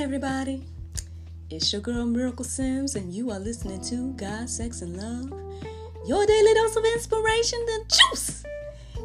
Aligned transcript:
everybody. 0.00 0.64
It's 1.50 1.70
your 1.74 1.82
girl 1.82 2.06
Miracle 2.06 2.44
Sims, 2.44 2.96
and 2.96 3.12
you 3.12 3.30
are 3.30 3.38
listening 3.38 3.82
to 3.82 4.14
God, 4.14 4.48
Sex, 4.48 4.80
and 4.80 4.96
Love. 4.96 5.30
Your 6.06 6.24
daily 6.24 6.54
dose 6.54 6.74
of 6.74 6.84
inspiration, 6.86 7.58
the 7.66 7.84
juice. 7.86 8.44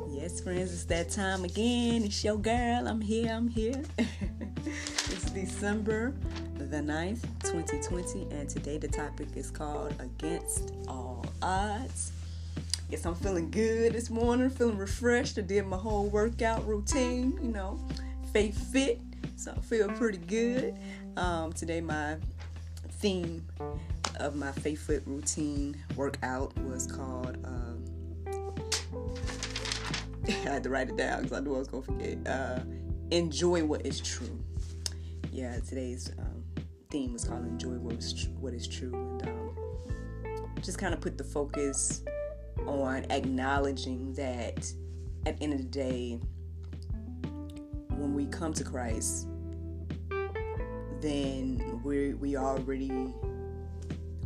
Yes, 0.10 0.40
friends, 0.40 0.72
it's 0.72 0.86
that 0.86 1.10
time 1.10 1.44
again. 1.44 2.06
It's 2.06 2.24
your 2.24 2.38
girl. 2.38 2.88
I'm 2.88 3.02
here. 3.02 3.30
I'm 3.30 3.50
here. 3.50 3.84
it's 3.98 5.30
December 5.32 6.14
the 6.58 6.78
9th, 6.78 7.24
2020, 7.44 8.34
and 8.34 8.50
today 8.50 8.78
the 8.78 8.88
topic 8.88 9.28
is 9.36 9.52
called 9.52 9.94
Against 10.00 10.72
All 10.88 11.26
Odds. 11.42 12.14
Yes, 12.90 13.06
I'm 13.06 13.16
feeling 13.16 13.52
good 13.52 13.92
this 13.92 14.10
morning, 14.10 14.50
feeling 14.50 14.78
refreshed. 14.78 15.38
I 15.38 15.42
did 15.42 15.68
my 15.68 15.78
whole 15.78 16.08
workout 16.08 16.66
routine, 16.66 17.38
you 17.44 17.52
know, 17.52 17.80
faith 18.32 18.58
fit 18.72 19.02
so 19.36 19.54
I 19.56 19.60
feel 19.62 19.90
pretty 19.90 20.18
good. 20.18 20.78
Um, 21.18 21.54
today, 21.54 21.82
my 21.82 22.18
theme 23.00 23.46
of 24.20 24.36
my 24.36 24.52
Fit 24.52 25.04
routine 25.06 25.78
workout 25.96 26.58
was 26.60 26.88
called. 26.88 27.38
Um, 27.46 27.84
I 30.28 30.32
had 30.32 30.64
to 30.64 30.70
write 30.70 30.90
it 30.90 30.98
down 30.98 31.24
because 31.24 31.38
I 31.38 31.42
knew 31.42 31.56
I 31.56 31.60
was 31.60 31.68
to 31.68 31.82
forget. 31.82 32.28
Uh, 32.28 32.60
enjoy 33.12 33.64
what 33.64 33.86
is 33.86 34.00
true. 34.00 34.40
Yeah, 35.32 35.60
today's 35.60 36.12
um, 36.18 36.44
theme 36.90 37.14
was 37.14 37.26
called 37.26 37.46
"Enjoy 37.46 37.76
what 37.76 37.96
is 37.96 38.14
tr- 38.14 38.30
what 38.40 38.54
is 38.54 38.68
true," 38.68 38.94
and 38.94 39.28
um, 39.28 39.56
just 40.62 40.78
kind 40.78 40.94
of 40.94 41.02
put 41.02 41.18
the 41.18 41.24
focus 41.24 42.04
on 42.66 43.06
acknowledging 43.12 44.14
that 44.14 44.72
at 45.26 45.38
the 45.38 45.44
end 45.44 45.54
of 45.54 45.60
the 45.60 45.66
day 45.66 46.20
when 48.06 48.14
we 48.14 48.26
come 48.28 48.54
to 48.54 48.64
Christ, 48.64 49.28
then 51.02 51.82
we 51.84 52.14
we 52.14 52.38
already 52.38 53.12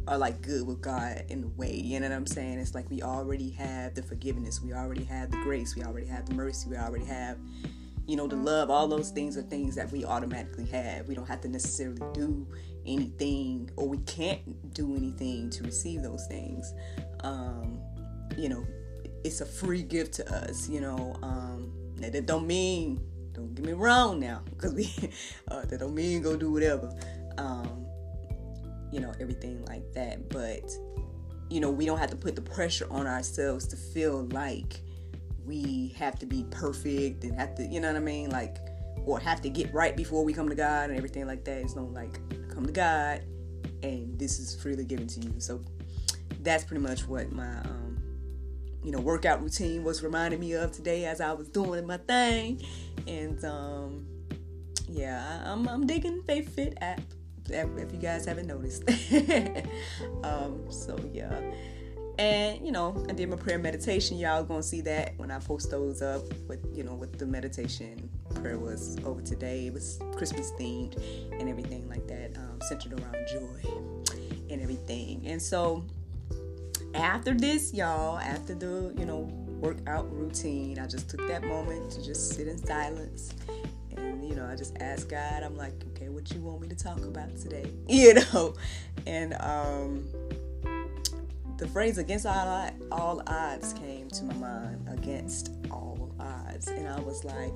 are 0.05 0.17
like 0.17 0.41
good 0.41 0.67
with 0.67 0.81
God 0.81 1.23
in 1.30 1.44
a 1.45 1.47
way. 1.47 1.75
You 1.75 1.99
know 2.02 2.09
what 2.09 2.16
I'm 2.16 2.27
saying? 2.27 2.59
It's 2.59 2.75
like 2.75 2.89
we 2.89 3.02
already 3.02 3.52
have 3.52 3.95
the 3.95 4.03
forgiveness, 4.03 4.61
we 4.61 4.73
already 4.73 5.05
have 5.05 5.31
the 5.31 5.38
grace, 5.44 5.77
we 5.77 5.83
already 5.83 6.08
have 6.08 6.25
the 6.27 6.33
mercy, 6.36 6.69
we 6.69 6.75
already 6.75 7.05
have, 7.05 7.38
you 8.05 8.17
know, 8.17 8.27
the 8.27 8.36
love. 8.36 8.69
All 8.69 8.88
those 8.88 9.11
things 9.11 9.38
are 9.38 9.44
things 9.44 9.75
that 9.75 9.89
we 9.91 10.03
automatically 10.03 10.66
have. 10.66 11.08
We 11.08 11.16
don't 11.16 11.27
have 11.27 11.41
to 11.41 11.47
necessarily 11.47 12.02
do 12.14 12.45
anything, 12.86 13.69
or 13.77 13.88
we 13.88 13.99
can't 13.99 14.73
do 14.73 14.93
anything 14.95 15.49
to 15.52 15.64
receive 15.64 16.03
those 16.03 16.25
things. 16.27 16.73
Um, 17.21 17.80
you 18.36 18.49
know, 18.49 18.66
it's 19.23 19.39
a 19.39 19.45
free 19.45 19.83
gift 19.83 20.16
to 20.16 20.36
us. 20.36 20.67
You 20.67 20.81
know, 20.81 21.16
um, 21.21 21.71
that 21.97 22.25
don't 22.25 22.47
mean 22.47 23.08
don't 23.39 23.55
get 23.55 23.65
me 23.65 23.73
wrong 23.73 24.19
now, 24.19 24.41
because 24.49 24.73
we 24.73 24.93
uh, 25.47 25.65
that 25.65 25.79
don't 25.79 25.95
mean 25.95 26.21
go 26.21 26.35
do 26.35 26.51
whatever, 26.51 26.93
um, 27.37 27.85
you 28.91 28.99
know, 28.99 29.13
everything 29.19 29.63
like 29.65 29.91
that. 29.93 30.29
But 30.29 30.69
you 31.49 31.59
know, 31.59 31.71
we 31.71 31.85
don't 31.85 31.97
have 31.97 32.11
to 32.11 32.15
put 32.15 32.35
the 32.35 32.41
pressure 32.41 32.87
on 32.91 33.07
ourselves 33.07 33.65
to 33.67 33.75
feel 33.75 34.27
like 34.27 34.81
we 35.45 35.95
have 35.97 36.19
to 36.19 36.27
be 36.27 36.45
perfect 36.51 37.23
and 37.23 37.33
have 37.33 37.55
to, 37.55 37.65
you 37.65 37.79
know 37.79 37.87
what 37.87 37.97
I 37.97 38.01
mean, 38.01 38.29
like, 38.29 38.57
or 39.03 39.19
have 39.19 39.41
to 39.41 39.49
get 39.49 39.73
right 39.73 39.97
before 39.97 40.23
we 40.23 40.31
come 40.31 40.47
to 40.49 40.55
God 40.55 40.89
and 40.89 40.97
everything 40.97 41.25
like 41.25 41.43
that. 41.45 41.57
It's 41.57 41.75
no 41.75 41.85
like 41.85 42.19
come 42.49 42.65
to 42.65 42.71
God, 42.71 43.23
and 43.81 44.19
this 44.19 44.39
is 44.39 44.55
freely 44.61 44.85
given 44.85 45.07
to 45.07 45.21
you. 45.21 45.33
So 45.39 45.61
that's 46.41 46.63
pretty 46.63 46.83
much 46.83 47.07
what 47.07 47.31
my 47.31 47.57
um, 47.61 47.89
you 48.83 48.91
know, 48.91 48.99
workout 48.99 49.41
routine 49.41 49.83
was 49.83 50.03
reminding 50.03 50.39
me 50.39 50.53
of 50.53 50.71
today 50.71 51.05
as 51.05 51.19
I 51.19 51.33
was 51.33 51.49
doing 51.49 51.85
my 51.85 51.97
thing. 51.97 52.61
And 53.09 53.43
um, 53.43 54.05
yeah, 54.88 55.43
I'm, 55.45 55.67
I'm 55.67 55.88
digging 55.88 56.21
Faith 56.23 56.55
Fit 56.55 56.77
app 56.81 57.02
if 57.49 57.92
you 57.92 57.99
guys 57.99 58.25
haven't 58.25 58.47
noticed. 58.47 58.83
um, 60.23 60.71
so 60.71 60.97
yeah. 61.11 61.33
And 62.20 62.64
you 62.65 62.71
know, 62.71 63.03
I 63.09 63.14
did 63.14 63.30
my 63.30 63.37
prayer 63.37 63.58
meditation. 63.58 64.17
Y'all 64.17 64.43
gonna 64.43 64.61
see 64.61 64.81
that 64.81 65.14
when 65.17 65.31
I 65.31 65.39
post 65.39 65.71
those 65.71 66.02
up 66.02 66.21
with 66.47 66.59
you 66.75 66.83
know 66.83 66.93
with 66.93 67.17
the 67.17 67.25
meditation 67.25 68.09
prayer 68.36 68.59
was 68.59 68.97
over 69.05 69.21
today. 69.21 69.67
It 69.67 69.73
was 69.73 69.99
Christmas 70.15 70.52
themed 70.59 71.02
and 71.39 71.49
everything 71.49 71.89
like 71.89 72.08
that, 72.08 72.37
um, 72.37 72.59
centered 72.61 72.93
around 72.93 73.15
joy 73.31 73.70
and 74.49 74.61
everything. 74.61 75.26
And 75.26 75.41
so 75.41 75.83
after 76.93 77.33
this, 77.33 77.73
y'all, 77.73 78.17
after 78.20 78.55
the, 78.55 78.93
you 78.97 79.05
know, 79.05 79.31
workout 79.59 80.11
routine, 80.11 80.80
I 80.80 80.87
just 80.87 81.09
took 81.09 81.27
that 81.27 81.43
moment 81.43 81.92
to 81.92 82.03
just 82.03 82.33
sit 82.33 82.47
in 82.47 82.58
silence. 82.65 83.33
And, 83.97 84.27
you 84.27 84.36
know, 84.36 84.45
I 84.45 84.55
just 84.55 84.77
asked 84.80 85.09
God, 85.09 85.43
I'm 85.43 85.58
like, 85.58 85.73
okay, 85.89 86.09
what 86.09 86.31
you 86.31 86.42
want 86.42 86.61
me 86.61 86.67
to 86.70 86.75
talk 86.75 86.99
about 86.99 87.36
today? 87.37 87.71
You 87.87 88.14
know? 88.14 88.55
And 89.05 89.36
um 89.39 90.08
the 91.58 91.67
phrase 91.67 91.97
against 91.97 92.25
all, 92.25 92.70
all 92.92 93.21
odds 93.27 93.73
came 93.73 94.09
to 94.09 94.23
my 94.23 94.33
mind. 94.36 94.87
Against 94.89 95.52
all 95.70 96.15
odds. 96.20 96.67
And 96.70 96.87
I 96.87 96.99
was 97.02 97.26
like, 97.26 97.53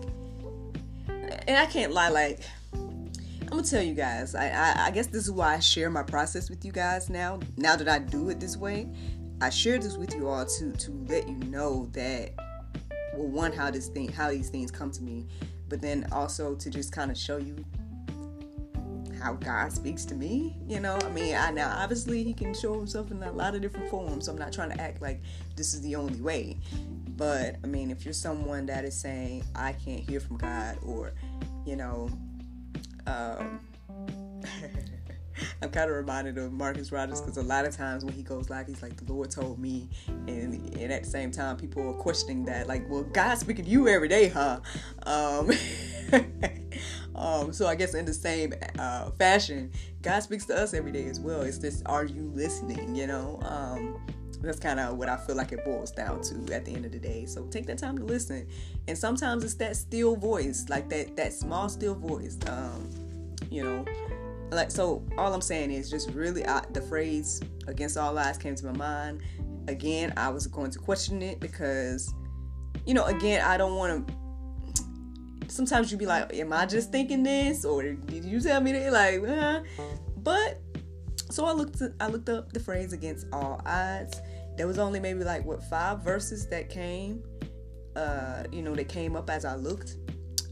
and 1.47 1.57
I 1.57 1.65
can't 1.65 1.93
lie, 1.93 2.09
like, 2.09 2.41
I'm 2.73 3.59
gonna 3.59 3.63
tell 3.63 3.83
you 3.83 3.93
guys. 3.93 4.35
I, 4.35 4.49
I, 4.49 4.87
I 4.87 4.91
guess 4.91 5.07
this 5.07 5.23
is 5.23 5.31
why 5.31 5.55
I 5.55 5.59
share 5.59 5.89
my 5.89 6.03
process 6.03 6.49
with 6.49 6.65
you 6.65 6.71
guys 6.71 7.09
now. 7.09 7.39
Now 7.55 7.75
that 7.75 7.87
I 7.87 7.99
do 7.99 8.29
it 8.29 8.39
this 8.39 8.57
way, 8.57 8.89
I 9.41 9.49
shared 9.49 9.81
this 9.81 9.97
with 9.97 10.15
you 10.15 10.27
all 10.27 10.45
to 10.45 10.71
to 10.71 10.91
let 11.07 11.27
you 11.27 11.35
know 11.35 11.89
that 11.93 12.31
well 13.13 13.27
one 13.27 13.51
how 13.51 13.71
this 13.71 13.87
thing 13.87 14.11
how 14.11 14.29
these 14.29 14.49
things 14.49 14.71
come 14.71 14.91
to 14.91 15.03
me, 15.03 15.27
but 15.69 15.81
then 15.81 16.07
also 16.11 16.55
to 16.55 16.69
just 16.69 16.91
kind 16.91 17.11
of 17.11 17.17
show 17.17 17.37
you 17.37 17.63
how 19.23 19.33
God 19.33 19.71
speaks 19.71 20.03
to 20.05 20.15
me. 20.15 20.55
You 20.67 20.81
know, 20.81 20.99
I 21.01 21.09
mean, 21.09 21.35
I 21.35 21.51
now 21.51 21.73
obviously 21.77 22.23
He 22.23 22.33
can 22.33 22.53
show 22.53 22.73
Himself 22.73 23.09
in 23.11 23.23
a 23.23 23.31
lot 23.31 23.55
of 23.55 23.61
different 23.61 23.89
forms. 23.89 24.25
So 24.25 24.33
I'm 24.33 24.37
not 24.37 24.51
trying 24.51 24.71
to 24.71 24.81
act 24.81 25.01
like 25.01 25.21
this 25.55 25.73
is 25.73 25.81
the 25.81 25.95
only 25.95 26.19
way. 26.21 26.57
But 27.15 27.57
I 27.63 27.67
mean, 27.67 27.89
if 27.91 28.05
you're 28.05 28.13
someone 28.13 28.65
that 28.65 28.85
is 28.85 28.99
saying 28.99 29.43
I 29.55 29.73
can't 29.73 30.01
hear 30.01 30.19
from 30.19 30.37
God, 30.37 30.77
or 30.85 31.13
you 31.65 31.75
know, 31.75 32.09
um, 33.07 33.59
I'm 35.61 35.69
kind 35.69 35.89
of 35.89 35.95
reminded 35.95 36.37
of 36.37 36.51
Marcus 36.51 36.91
Rogers 36.91 37.21
because 37.21 37.37
a 37.37 37.43
lot 37.43 37.65
of 37.65 37.75
times 37.75 38.03
when 38.03 38.13
he 38.13 38.23
goes 38.23 38.49
live, 38.49 38.67
he's 38.67 38.81
like, 38.81 38.95
"The 38.97 39.11
Lord 39.11 39.29
told 39.29 39.59
me," 39.59 39.89
and 40.07 40.53
and 40.77 40.91
at 40.91 41.03
the 41.03 41.09
same 41.09 41.31
time, 41.31 41.57
people 41.57 41.87
are 41.89 41.93
questioning 41.93 42.45
that, 42.45 42.67
like, 42.67 42.89
"Well, 42.89 43.03
God's 43.03 43.41
speaking 43.41 43.65
to 43.65 43.71
you 43.71 43.87
every 43.87 44.07
day, 44.07 44.29
huh?" 44.29 44.59
Um, 45.03 45.51
um, 47.15 47.53
so 47.53 47.67
I 47.67 47.75
guess 47.75 47.93
in 47.93 48.05
the 48.05 48.13
same 48.13 48.53
uh, 48.79 49.11
fashion, 49.11 49.71
God 50.01 50.19
speaks 50.21 50.45
to 50.45 50.55
us 50.55 50.73
every 50.73 50.91
day 50.91 51.05
as 51.05 51.19
well. 51.19 51.41
It's 51.41 51.57
just, 51.57 51.83
are 51.85 52.05
you 52.05 52.31
listening? 52.33 52.95
You 52.95 53.07
know. 53.07 53.39
Um, 53.43 54.01
that's 54.43 54.59
kind 54.59 54.77
of 54.77 54.97
what 54.97 55.07
I 55.07 55.15
feel 55.15 55.35
like 55.35 55.53
it 55.53 55.63
boils 55.63 55.91
down 55.91 56.21
to 56.23 56.53
at 56.53 56.65
the 56.65 56.75
end 56.75 56.85
of 56.85 56.91
the 56.91 56.99
day. 56.99 57.25
So 57.25 57.45
take 57.45 57.65
that 57.67 57.77
time 57.77 57.97
to 57.97 58.03
listen, 58.03 58.45
and 58.89 58.97
sometimes 58.97 59.43
it's 59.43 59.53
that 59.55 59.77
still 59.77 60.17
voice, 60.17 60.65
like 60.69 60.89
that 60.89 61.15
that 61.15 61.33
small 61.33 61.69
still 61.69 61.95
voice. 61.95 62.37
Um, 62.47 62.89
you 63.49 63.63
know, 63.63 63.85
like 64.51 64.71
so 64.71 65.03
all 65.17 65.33
i'm 65.33 65.41
saying 65.41 65.71
is 65.71 65.89
just 65.89 66.09
really 66.11 66.45
I, 66.45 66.63
the 66.71 66.81
phrase 66.81 67.41
against 67.67 67.97
all 67.97 68.17
odds 68.17 68.37
came 68.37 68.55
to 68.55 68.65
my 68.65 68.77
mind. 68.77 69.21
Again 69.67 70.13
i 70.17 70.29
was 70.29 70.47
going 70.47 70.71
to 70.71 70.79
question 70.79 71.21
it 71.21 71.39
because 71.39 72.13
you 72.85 72.93
know 72.93 73.05
again 73.05 73.41
i 73.45 73.55
don't 73.55 73.75
want 73.75 74.07
to 74.07 74.13
sometimes 75.47 75.91
you 75.91 75.97
be 75.97 76.05
like 76.05 76.33
am 76.33 76.51
i 76.51 76.65
just 76.65 76.91
thinking 76.91 77.23
this? 77.23 77.63
or 77.63 77.83
did 77.83 78.25
you 78.25 78.41
tell 78.41 78.59
me 78.59 78.73
that? 78.73 78.91
like 78.91 79.63
but 80.17 80.59
so 81.29 81.45
i 81.45 81.51
looked 81.51 81.81
i 81.99 82.07
looked 82.07 82.29
up 82.29 82.51
the 82.51 82.59
phrase 82.59 82.93
against 82.93 83.27
all 83.31 83.61
odds. 83.65 84.21
There 84.55 84.67
was 84.67 84.77
only 84.77 84.99
maybe 84.99 85.23
like 85.23 85.43
what 85.45 85.63
five 85.63 86.01
verses 86.01 86.47
that 86.49 86.69
came 86.69 87.23
uh 87.95 88.43
you 88.51 88.61
know 88.61 88.75
that 88.75 88.89
came 88.89 89.15
up 89.15 89.29
as 89.29 89.45
i 89.45 89.55
looked 89.55 89.95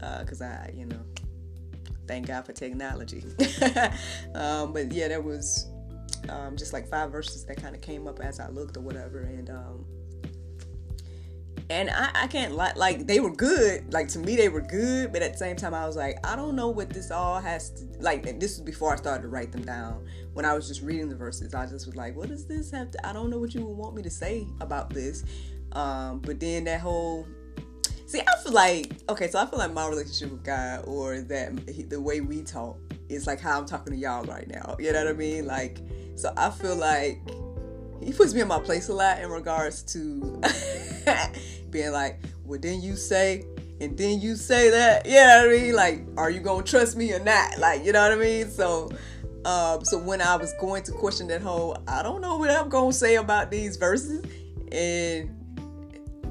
uh 0.02 0.20
because 0.20 0.40
i 0.40 0.72
you 0.74 0.86
know 0.86 1.00
thank 2.06 2.26
God 2.26 2.46
for 2.46 2.52
technology. 2.52 3.24
um, 4.34 4.72
but 4.72 4.92
yeah, 4.92 5.08
there 5.08 5.20
was 5.20 5.70
um, 6.28 6.56
just 6.56 6.72
like 6.72 6.88
five 6.88 7.10
verses 7.10 7.44
that 7.44 7.56
kind 7.56 7.74
of 7.74 7.80
came 7.80 8.06
up 8.06 8.20
as 8.20 8.40
I 8.40 8.48
looked 8.48 8.76
or 8.76 8.80
whatever, 8.80 9.22
and 9.22 9.50
um, 9.50 9.84
and 11.70 11.90
I, 11.90 12.10
I 12.14 12.26
can't 12.26 12.54
like 12.54 12.76
like 12.76 13.06
they 13.06 13.20
were 13.20 13.34
good. 13.34 13.92
Like 13.92 14.08
to 14.08 14.18
me, 14.18 14.36
they 14.36 14.48
were 14.48 14.60
good, 14.60 15.12
but 15.12 15.22
at 15.22 15.32
the 15.32 15.38
same 15.38 15.56
time, 15.56 15.74
I 15.74 15.86
was 15.86 15.96
like, 15.96 16.18
I 16.24 16.36
don't 16.36 16.54
know 16.56 16.68
what 16.68 16.90
this 16.90 17.10
all 17.10 17.40
has 17.40 17.70
to 17.70 17.84
like. 18.00 18.24
this 18.38 18.58
was 18.58 18.60
before 18.60 18.92
I 18.92 18.96
started 18.96 19.22
to 19.22 19.28
write 19.28 19.52
them 19.52 19.64
down. 19.64 20.06
When 20.32 20.44
I 20.44 20.54
was 20.54 20.68
just 20.68 20.82
reading 20.82 21.08
the 21.08 21.16
verses, 21.16 21.54
I 21.54 21.66
just 21.66 21.86
was 21.86 21.96
like, 21.96 22.16
what 22.16 22.28
does 22.28 22.46
this 22.46 22.70
have 22.70 22.90
to? 22.92 23.06
I 23.06 23.12
don't 23.12 23.30
know 23.30 23.38
what 23.38 23.54
you 23.54 23.64
would 23.64 23.76
want 23.76 23.94
me 23.94 24.02
to 24.02 24.10
say 24.10 24.46
about 24.60 24.90
this. 24.90 25.24
Um, 25.72 26.20
but 26.20 26.38
then 26.38 26.64
that 26.64 26.80
whole 26.80 27.26
See, 28.12 28.20
I 28.20 28.42
feel 28.42 28.52
like 28.52 28.92
okay, 29.08 29.30
so 29.30 29.38
I 29.38 29.46
feel 29.46 29.58
like 29.58 29.72
my 29.72 29.88
relationship 29.88 30.32
with 30.32 30.44
God 30.44 30.84
or 30.86 31.22
that 31.22 31.88
the 31.88 31.98
way 31.98 32.20
we 32.20 32.42
talk 32.42 32.78
is 33.08 33.26
like 33.26 33.40
how 33.40 33.58
I'm 33.58 33.64
talking 33.64 33.94
to 33.94 33.98
y'all 33.98 34.22
right 34.24 34.46
now. 34.46 34.76
You 34.78 34.92
know 34.92 35.02
what 35.06 35.14
I 35.14 35.16
mean? 35.16 35.46
Like, 35.46 35.78
so 36.14 36.30
I 36.36 36.50
feel 36.50 36.76
like 36.76 37.22
he 38.02 38.12
puts 38.12 38.34
me 38.34 38.42
in 38.42 38.48
my 38.48 38.60
place 38.60 38.90
a 38.90 38.92
lot 38.92 39.22
in 39.22 39.30
regards 39.30 39.82
to 39.94 40.42
being 41.70 41.92
like, 41.92 42.20
well, 42.44 42.60
then 42.60 42.82
you 42.82 42.96
say, 42.96 43.46
and 43.80 43.96
then 43.96 44.20
you 44.20 44.36
say 44.36 44.68
that, 44.68 45.06
you 45.06 45.14
know 45.14 45.46
what 45.46 45.48
I 45.48 45.62
mean? 45.62 45.74
Like, 45.74 46.04
are 46.18 46.28
you 46.28 46.40
gonna 46.40 46.64
trust 46.64 46.98
me 46.98 47.14
or 47.14 47.18
not? 47.18 47.56
Like, 47.56 47.82
you 47.82 47.92
know 47.92 48.02
what 48.02 48.12
I 48.12 48.16
mean? 48.16 48.50
So, 48.50 48.90
um, 49.46 49.86
so 49.86 49.96
when 49.96 50.20
I 50.20 50.36
was 50.36 50.52
going 50.60 50.82
to 50.82 50.92
question 50.92 51.28
that 51.28 51.40
whole, 51.40 51.78
I 51.88 52.02
don't 52.02 52.20
know 52.20 52.36
what 52.36 52.50
I'm 52.50 52.68
gonna 52.68 52.92
say 52.92 53.14
about 53.14 53.50
these 53.50 53.78
verses, 53.78 54.22
and 54.70 55.30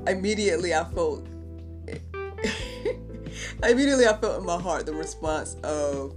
immediately 0.07 0.75
I 0.75 0.83
felt, 0.83 1.25
immediately 3.63 4.07
I 4.07 4.17
felt 4.17 4.39
in 4.39 4.45
my 4.45 4.59
heart 4.59 4.85
the 4.85 4.93
response 4.93 5.55
of, 5.63 6.15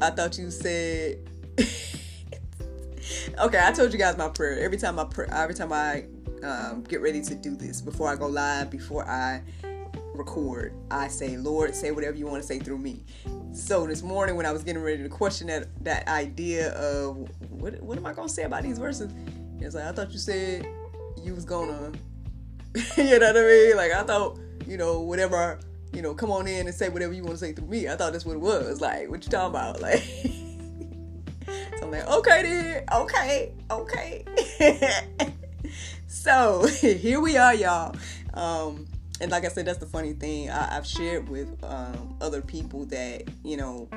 I 0.00 0.10
thought 0.10 0.38
you 0.38 0.50
said. 0.50 1.18
okay, 3.38 3.60
I 3.62 3.72
told 3.72 3.92
you 3.92 3.98
guys 3.98 4.16
my 4.16 4.28
prayer. 4.28 4.58
Every 4.60 4.78
time 4.78 4.98
I 4.98 5.04
pray, 5.04 5.26
every 5.30 5.54
time 5.54 5.72
I 5.72 6.04
um, 6.42 6.82
get 6.84 7.00
ready 7.00 7.20
to 7.22 7.34
do 7.34 7.54
this, 7.54 7.80
before 7.80 8.08
I 8.08 8.16
go 8.16 8.26
live, 8.26 8.70
before 8.70 9.08
I 9.08 9.42
record, 10.14 10.74
I 10.90 11.08
say, 11.08 11.36
Lord, 11.36 11.74
say 11.74 11.90
whatever 11.90 12.16
you 12.16 12.26
want 12.26 12.42
to 12.42 12.46
say 12.46 12.58
through 12.58 12.78
me. 12.78 13.04
So 13.52 13.86
this 13.86 14.02
morning, 14.02 14.36
when 14.36 14.46
I 14.46 14.52
was 14.52 14.64
getting 14.64 14.82
ready 14.82 15.02
to 15.02 15.08
question 15.08 15.46
that 15.48 15.68
that 15.84 16.08
idea 16.08 16.72
of 16.72 17.28
what 17.50 17.80
what 17.82 17.98
am 17.98 18.06
I 18.06 18.12
gonna 18.12 18.28
say 18.28 18.44
about 18.44 18.62
these 18.62 18.78
verses, 18.78 19.12
it's 19.60 19.74
like 19.74 19.84
I 19.84 19.92
thought 19.92 20.12
you 20.12 20.18
said 20.18 20.66
you 21.22 21.34
was 21.34 21.44
gonna, 21.44 21.92
you 22.96 23.18
know 23.18 23.26
what 23.26 23.36
I 23.36 23.42
mean? 23.42 23.76
Like 23.76 23.92
I 23.92 24.02
thought, 24.02 24.38
you 24.66 24.76
know, 24.76 25.00
whatever, 25.00 25.58
you 25.92 26.00
know, 26.00 26.14
come 26.14 26.30
on 26.30 26.46
in 26.46 26.66
and 26.66 26.74
say 26.74 26.88
whatever 26.88 27.12
you 27.12 27.22
want 27.22 27.34
to 27.34 27.38
say 27.38 27.52
through 27.52 27.68
me. 27.68 27.88
I 27.88 27.96
thought 27.96 28.12
that's 28.12 28.24
what 28.24 28.34
it 28.34 28.40
was. 28.40 28.80
Like, 28.80 29.10
what 29.10 29.24
you 29.24 29.30
talking 29.30 29.50
about? 29.50 29.80
Like. 29.80 30.02
so 31.46 31.82
I'm 31.82 31.90
like, 31.90 32.06
okay 32.08 32.42
then, 32.42 32.84
okay, 32.92 33.52
okay. 33.70 34.24
so 36.08 36.66
here 36.66 37.20
we 37.20 37.36
are, 37.36 37.54
y'all. 37.54 37.94
Um, 38.32 38.86
and 39.20 39.30
like 39.30 39.44
I 39.44 39.48
said, 39.48 39.66
that's 39.66 39.78
the 39.78 39.86
funny 39.86 40.14
thing. 40.14 40.50
I, 40.50 40.74
have 40.74 40.86
shared 40.86 41.28
with 41.28 41.62
um, 41.62 42.16
other 42.20 42.40
people 42.40 42.86
that 42.86 43.28
you 43.44 43.56
know, 43.56 43.88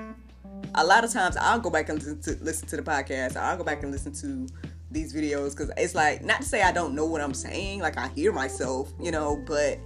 a 0.76 0.86
lot 0.86 1.04
of 1.06 1.14
times 1.14 1.38
I'll 1.38 1.60
go 1.60 1.70
back 1.70 1.88
and 1.90 1.98
listen 1.98 2.22
to, 2.22 2.44
listen 2.44 2.68
to 2.68 2.76
the 2.76 2.84
podcast. 2.84 3.38
I'll 3.38 3.58
go 3.58 3.64
back 3.64 3.84
and 3.84 3.92
listen 3.92 4.14
to 4.14 4.48
these 4.92 5.14
videos 5.14 5.52
because 5.52 5.72
it's 5.78 5.96
like 5.96 6.24
not 6.24 6.42
to 6.42 6.48
say 6.48 6.62
I 6.62 6.72
don't 6.72 6.94
know 6.94 7.06
what 7.06 7.22
I'm 7.22 7.34
saying. 7.34 7.80
Like 7.80 7.98
I 7.98 8.08
hear 8.10 8.32
myself, 8.32 8.92
you 9.00 9.12
know, 9.12 9.42
but 9.46 9.80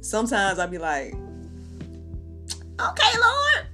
sometimes 0.00 0.58
I'll 0.58 0.68
be 0.68 0.78
like, 0.78 1.14
okay, 2.80 3.18
Lord, 3.20 3.66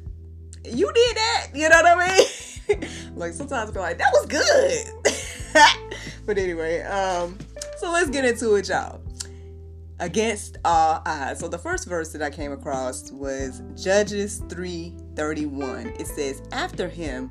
you 0.65 0.93
did 0.93 1.17
that. 1.17 1.47
You 1.55 1.69
know 1.69 1.83
what 1.83 1.99
I 1.99 2.19
mean? 2.69 2.89
like 3.17 3.33
sometimes 3.33 3.71
I 3.71 3.73
be 3.73 3.79
like, 3.79 3.99
that 3.99 4.13
was 4.13 4.27
good. 4.27 5.97
but 6.27 6.39
anyway, 6.39 6.83
um, 6.83 7.39
so 7.79 7.91
let's 7.91 8.11
get 8.11 8.25
into 8.25 8.55
it, 8.55 8.69
y'all 8.69 9.01
against 10.01 10.59
all 10.65 11.03
odds. 11.07 11.41
So 11.41 11.49
the 11.49 11.59
first 11.59 11.87
verse 11.87 12.13
that 12.13 12.23
I 12.23 12.31
came 12.31 12.53
across 12.53 13.11
was 13.11 13.63
Judges 13.75 14.41
3:31. 14.49 15.99
It 15.99 16.07
says, 16.07 16.43
"After 16.53 16.89
him, 16.89 17.31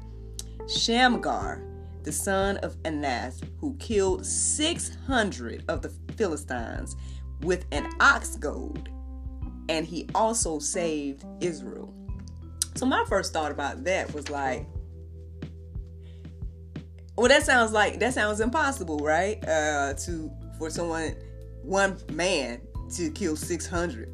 Shamgar, 0.68 1.62
the 2.08 2.14
son 2.14 2.56
of 2.60 2.82
Anath, 2.84 3.44
who 3.60 3.76
killed 3.80 4.26
600 4.26 5.66
of 5.68 5.82
the 5.82 5.90
Philistines 6.16 6.96
with 7.42 7.66
an 7.74 7.86
ox 8.00 8.38
goad, 8.38 8.88
and 9.68 9.86
he 9.86 10.08
also 10.16 10.58
saved 10.58 11.26
Israel." 11.42 11.94
So 12.76 12.86
my 12.86 13.04
first 13.10 13.34
thought 13.34 13.52
about 13.52 13.84
that 13.84 14.14
was 14.14 14.30
like, 14.30 14.66
well, 17.18 17.28
that 17.28 17.44
sounds 17.44 17.74
like 17.74 18.00
that 18.00 18.14
sounds 18.14 18.40
impossible, 18.40 19.00
right? 19.00 19.46
Uh, 19.46 19.94
to 20.06 20.32
for 20.58 20.70
someone 20.70 21.14
one 21.62 21.98
man 22.14 22.62
to 22.96 23.12
kill 23.12 23.36
600 23.36 24.10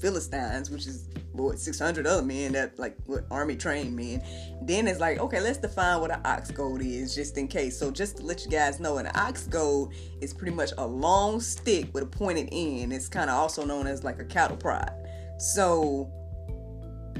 Philistines, 0.00 0.68
which 0.68 0.88
is 0.88 1.08
what 1.34 1.58
600 1.58 2.06
other 2.06 2.22
men 2.22 2.52
that 2.52 2.78
like 2.78 2.96
what 3.06 3.24
army 3.30 3.56
trained 3.56 3.94
men. 3.94 4.22
Then 4.62 4.86
it's 4.86 5.00
like, 5.00 5.18
okay, 5.18 5.40
let's 5.40 5.58
define 5.58 6.00
what 6.00 6.10
an 6.10 6.20
ox 6.24 6.50
goad 6.50 6.80
is, 6.80 7.14
just 7.14 7.36
in 7.36 7.48
case. 7.48 7.78
So 7.78 7.90
just 7.90 8.18
to 8.18 8.22
let 8.22 8.44
you 8.44 8.50
guys 8.50 8.80
know, 8.80 8.98
an 8.98 9.10
ox 9.14 9.46
goad 9.46 9.90
is 10.20 10.32
pretty 10.32 10.54
much 10.54 10.70
a 10.78 10.86
long 10.86 11.40
stick 11.40 11.92
with 11.92 12.04
a 12.04 12.06
pointed 12.06 12.48
end. 12.52 12.92
It's 12.92 13.08
kind 13.08 13.28
of 13.28 13.36
also 13.36 13.64
known 13.64 13.86
as 13.86 14.04
like 14.04 14.20
a 14.20 14.24
cattle 14.24 14.56
prod. 14.56 14.92
So 15.38 16.10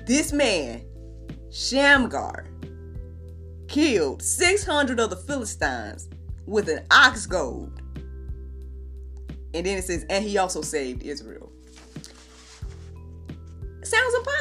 this 0.07 0.33
man, 0.33 0.83
Shamgar, 1.51 2.47
killed 3.69 4.23
600 4.23 5.01
of 5.01 5.11
the 5.11 5.17
Philistines 5.17 6.09
with 6.47 6.69
an 6.69 6.87
ox 6.91 7.27
goad. 7.27 7.81
And 9.55 9.65
then 9.67 9.79
it 9.79 9.85
says, 9.85 10.05
and 10.11 10.25
he 10.25 10.39
also 10.39 10.63
saved 10.63 11.03
Israel. 11.03 11.54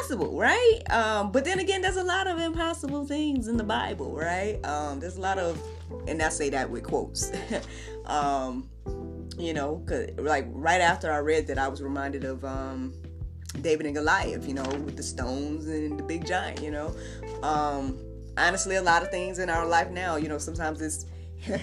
Impossible, 0.03 0.37
right? 0.37 0.79
Um, 0.89 1.31
but 1.31 1.45
then 1.45 1.59
again, 1.59 1.81
there's 1.81 1.95
a 1.95 2.03
lot 2.03 2.27
of 2.27 2.37
impossible 2.37 3.05
things 3.05 3.47
in 3.47 3.55
the 3.55 3.63
Bible, 3.63 4.13
right? 4.13 4.59
Um, 4.65 4.99
there's 4.99 5.15
a 5.15 5.21
lot 5.21 5.39
of, 5.39 5.61
and 6.09 6.21
I 6.21 6.27
say 6.27 6.49
that 6.49 6.69
with 6.69 6.83
quotes. 6.83 7.31
um, 8.05 8.69
you 9.37 9.53
know, 9.53 9.81
cause 9.87 10.07
like 10.17 10.45
right 10.49 10.81
after 10.81 11.09
I 11.09 11.19
read 11.19 11.47
that, 11.47 11.57
I 11.57 11.69
was 11.69 11.81
reminded 11.81 12.25
of 12.25 12.43
um, 12.43 12.93
David 13.61 13.85
and 13.85 13.95
Goliath, 13.95 14.45
you 14.45 14.53
know, 14.53 14.63
with 14.63 14.97
the 14.97 15.03
stones 15.03 15.67
and 15.67 15.97
the 15.97 16.03
big 16.03 16.27
giant, 16.27 16.61
you 16.61 16.71
know. 16.71 16.93
Um, 17.41 17.97
honestly, 18.37 18.75
a 18.75 18.81
lot 18.81 19.03
of 19.03 19.09
things 19.09 19.39
in 19.39 19.49
our 19.49 19.65
life 19.65 19.89
now, 19.89 20.17
you 20.17 20.27
know, 20.27 20.37
sometimes 20.37 20.81
it's 20.81 21.05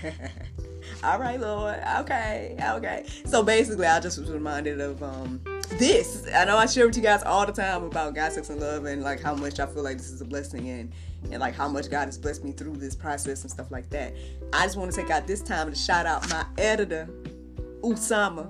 all 1.02 1.18
right, 1.18 1.40
Lord. 1.40 1.80
Okay, 2.00 2.56
okay. 2.60 3.06
So 3.24 3.42
basically, 3.42 3.86
I 3.86 4.00
just 4.00 4.18
was 4.18 4.30
reminded 4.30 4.80
of 4.80 5.02
um, 5.02 5.40
this. 5.70 6.26
I 6.34 6.44
know 6.44 6.56
I 6.56 6.66
share 6.66 6.86
with 6.86 6.96
you 6.96 7.02
guys 7.02 7.22
all 7.22 7.46
the 7.46 7.52
time 7.52 7.84
about 7.84 8.14
God, 8.14 8.32
sex, 8.32 8.50
and 8.50 8.60
love, 8.60 8.84
and 8.84 9.02
like 9.02 9.20
how 9.20 9.34
much 9.34 9.60
I 9.60 9.66
feel 9.66 9.82
like 9.82 9.96
this 9.96 10.10
is 10.10 10.20
a 10.20 10.24
blessing, 10.24 10.68
and 10.68 10.92
and 11.30 11.40
like 11.40 11.54
how 11.54 11.68
much 11.68 11.90
God 11.90 12.06
has 12.06 12.18
blessed 12.18 12.44
me 12.44 12.52
through 12.52 12.76
this 12.76 12.94
process 12.94 13.42
and 13.42 13.50
stuff 13.50 13.70
like 13.70 13.88
that. 13.90 14.14
I 14.52 14.64
just 14.64 14.76
want 14.76 14.92
to 14.92 14.96
take 14.96 15.10
out 15.10 15.26
this 15.26 15.42
time 15.42 15.70
to 15.70 15.76
shout 15.76 16.06
out 16.06 16.28
my 16.28 16.44
editor, 16.58 17.08
Usama. 17.82 18.48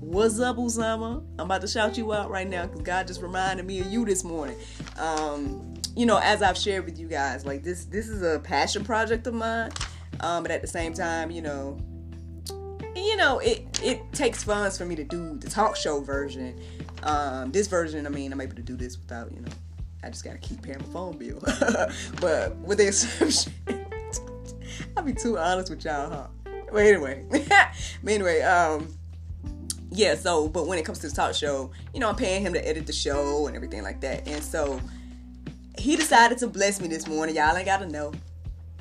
What's 0.00 0.40
up, 0.40 0.56
Usama? 0.56 1.24
I'm 1.38 1.46
about 1.46 1.60
to 1.62 1.68
shout 1.68 1.96
you 1.98 2.12
out 2.12 2.30
right 2.30 2.48
now 2.48 2.66
because 2.66 2.82
God 2.82 3.06
just 3.06 3.22
reminded 3.22 3.66
me 3.66 3.80
of 3.80 3.86
you 3.86 4.04
this 4.04 4.24
morning. 4.24 4.56
Um, 4.98 5.74
you 5.96 6.06
know, 6.06 6.18
as 6.18 6.42
I've 6.42 6.56
shared 6.56 6.84
with 6.84 6.98
you 6.98 7.08
guys, 7.08 7.44
like 7.44 7.62
this, 7.64 7.84
this 7.86 8.08
is 8.08 8.22
a 8.22 8.38
passion 8.38 8.84
project 8.84 9.26
of 9.26 9.34
mine. 9.34 9.72
Um, 10.20 10.42
but 10.42 10.52
at 10.52 10.60
the 10.60 10.68
same 10.68 10.94
time, 10.94 11.30
you 11.30 11.42
know, 11.42 11.78
you 12.94 13.16
know, 13.16 13.38
it 13.38 13.80
it 13.82 14.12
takes 14.12 14.42
funds 14.42 14.76
for 14.76 14.84
me 14.84 14.96
to 14.96 15.04
do 15.04 15.36
the 15.38 15.48
talk 15.48 15.76
show 15.76 16.00
version. 16.00 16.58
Um, 17.02 17.52
this 17.52 17.68
version, 17.68 18.06
I 18.06 18.10
mean, 18.10 18.32
I'm 18.32 18.40
able 18.40 18.56
to 18.56 18.62
do 18.62 18.76
this 18.76 18.98
without, 18.98 19.32
you 19.32 19.40
know, 19.40 19.52
I 20.02 20.10
just 20.10 20.24
gotta 20.24 20.38
keep 20.38 20.62
paying 20.62 20.78
my 20.78 20.92
phone 20.92 21.16
bill. 21.16 21.40
but 22.20 22.56
with 22.56 22.78
the 22.78 22.88
exception, 22.88 23.52
I'll 24.96 25.04
be 25.04 25.12
too 25.12 25.38
honest 25.38 25.70
with 25.70 25.84
y'all, 25.84 26.10
huh? 26.10 26.26
But 26.72 26.82
anyway, 26.82 27.24
but 27.30 28.12
anyway, 28.12 28.42
um, 28.42 28.88
yeah. 29.90 30.14
So, 30.16 30.48
but 30.48 30.66
when 30.66 30.78
it 30.78 30.84
comes 30.84 30.98
to 31.00 31.08
the 31.08 31.14
talk 31.14 31.34
show, 31.34 31.70
you 31.94 32.00
know, 32.00 32.08
I'm 32.08 32.16
paying 32.16 32.42
him 32.42 32.52
to 32.52 32.68
edit 32.68 32.86
the 32.86 32.92
show 32.92 33.46
and 33.46 33.56
everything 33.56 33.82
like 33.82 34.00
that, 34.00 34.26
and 34.26 34.42
so 34.42 34.80
he 35.78 35.94
decided 35.96 36.38
to 36.38 36.48
bless 36.48 36.80
me 36.80 36.88
this 36.88 37.06
morning. 37.06 37.36
Y'all 37.36 37.56
ain't 37.56 37.64
gotta 37.64 37.86
know 37.86 38.12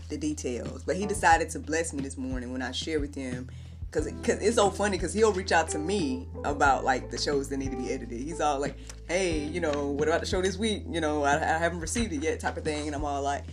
the 0.10 0.18
details. 0.18 0.84
But 0.84 0.96
he 0.96 1.06
decided 1.06 1.50
to 1.52 1.60
bless 1.60 1.94
me 1.94 2.02
this 2.02 2.18
morning 2.18 2.52
when 2.52 2.62
I 2.62 2.72
shared 2.72 3.02
with 3.02 3.16
him. 3.16 3.50
Cause, 3.92 4.06
Cause 4.22 4.40
it's 4.42 4.58
so 4.58 4.70
funny 4.70 4.98
because 4.98 5.14
he'll 5.14 5.32
reach 5.32 5.52
out 5.54 5.70
to 5.70 5.80
me 5.80 6.28
about 6.44 6.84
like 6.84 7.10
the 7.10 7.18
shows 7.18 7.48
that 7.50 7.58
need 7.58 7.72
to 7.72 7.78
be 7.78 7.92
edited. 7.92 8.20
He's 8.20 8.42
all 8.42 8.60
like, 8.60 8.76
"Hey, 9.08 9.46
you 9.46 9.62
know, 9.62 9.88
what 9.88 10.10
about 10.10 10.20
the 10.20 10.26
show 10.26 10.42
this 10.42 10.58
week? 10.58 10.84
You 10.90 11.00
know, 11.00 11.24
I, 11.24 11.36
I 11.36 11.58
haven't 11.58 11.80
received 11.80 12.12
it 12.12 12.22
yet," 12.22 12.40
type 12.42 12.58
of 12.58 12.66
thing. 12.66 12.88
And 12.88 12.96
I'm 12.96 13.06
all 13.06 13.22
like, 13.22 13.46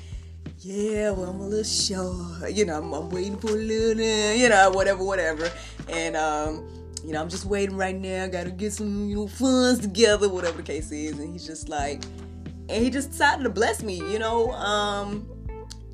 "Yeah, 0.58 1.12
well, 1.12 1.30
I'm 1.30 1.40
a 1.40 1.46
little 1.46 1.62
short. 1.62 2.52
You 2.52 2.64
know, 2.64 2.78
I'm, 2.78 2.92
I'm 2.92 3.10
waiting 3.10 3.38
for 3.38 3.50
a 3.50 3.52
little, 3.52 4.02
you 4.36 4.48
know, 4.48 4.70
whatever, 4.72 5.04
whatever." 5.04 5.52
And 5.88 6.16
um, 6.16 6.68
you 7.04 7.12
know, 7.12 7.20
I'm 7.20 7.28
just 7.28 7.44
waiting 7.44 7.76
right 7.76 7.94
now. 7.94 8.26
Got 8.26 8.44
to 8.44 8.50
get 8.50 8.72
some, 8.72 9.08
you 9.08 9.16
know, 9.16 9.28
funds 9.28 9.80
together, 9.80 10.28
whatever 10.28 10.56
the 10.56 10.62
case 10.62 10.90
is. 10.90 11.18
And 11.18 11.32
he's 11.32 11.46
just 11.46 11.68
like, 11.68 12.02
and 12.68 12.82
he 12.82 12.90
just 12.90 13.10
decided 13.10 13.44
to 13.44 13.50
bless 13.50 13.82
me. 13.82 13.98
You 14.10 14.18
know, 14.18 14.50
um, 14.52 15.28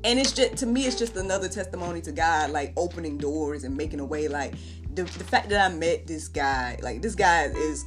and 0.03 0.19
it's 0.19 0.31
just 0.31 0.57
to 0.57 0.65
me 0.65 0.85
it's 0.85 0.97
just 0.97 1.15
another 1.15 1.47
testimony 1.47 2.01
to 2.01 2.11
god 2.11 2.49
like 2.51 2.73
opening 2.77 3.17
doors 3.17 3.63
and 3.63 3.75
making 3.75 3.99
a 3.99 4.05
way. 4.05 4.27
Like 4.27 4.53
the, 4.93 5.03
the 5.03 5.23
fact 5.23 5.49
that 5.49 5.71
i 5.71 5.73
met 5.73 6.07
this 6.07 6.27
guy 6.27 6.77
like 6.81 7.01
this 7.01 7.15
guy 7.15 7.45
is 7.45 7.85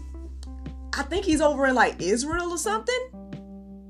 i 0.97 1.03
think 1.03 1.25
he's 1.25 1.41
over 1.41 1.67
in 1.67 1.75
like 1.75 2.01
israel 2.01 2.51
or 2.51 2.59
something. 2.59 3.11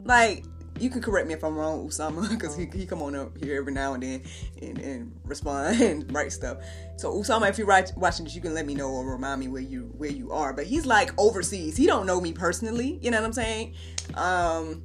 Like 0.04 0.45
you 0.81 0.90
can 0.90 1.00
correct 1.00 1.28
me 1.28 1.35
if 1.35 1.45
i'm 1.45 1.57
wrong 1.57 1.87
usama 1.87 2.28
because 2.31 2.57
he, 2.57 2.66
he 2.75 2.85
come 2.85 3.00
on 3.00 3.14
up 3.14 3.38
here 3.38 3.57
every 3.57 3.73
now 3.73 3.95
and 3.95 4.02
then 4.02 4.23
and, 4.61 4.78
and 4.78 5.21
respond 5.25 5.81
and 5.81 6.12
write 6.12 6.33
stuff. 6.33 6.59
So 6.97 7.12
usama 7.12 7.49
if 7.49 7.59
you're 7.59 7.66
watching 7.97 8.25
this 8.25 8.35
you 8.35 8.40
can 8.40 8.54
let 8.54 8.66
me 8.66 8.75
know 8.75 8.90
or 8.90 9.11
remind 9.12 9.40
me 9.40 9.49
where 9.49 9.62
you 9.62 9.93
where 9.97 10.11
you 10.11 10.33
are. 10.33 10.52
But 10.52 10.66
he's 10.66 10.87
like 10.87 11.11
overseas. 11.19 11.76
He 11.76 11.87
don't 11.87 12.07
know 12.07 12.21
me 12.21 12.33
personally. 12.33 12.99
You 13.02 13.11
know 13.11 13.21
what 13.21 13.26
i'm 13.26 13.33
saying? 13.33 13.75
Um 14.14 14.83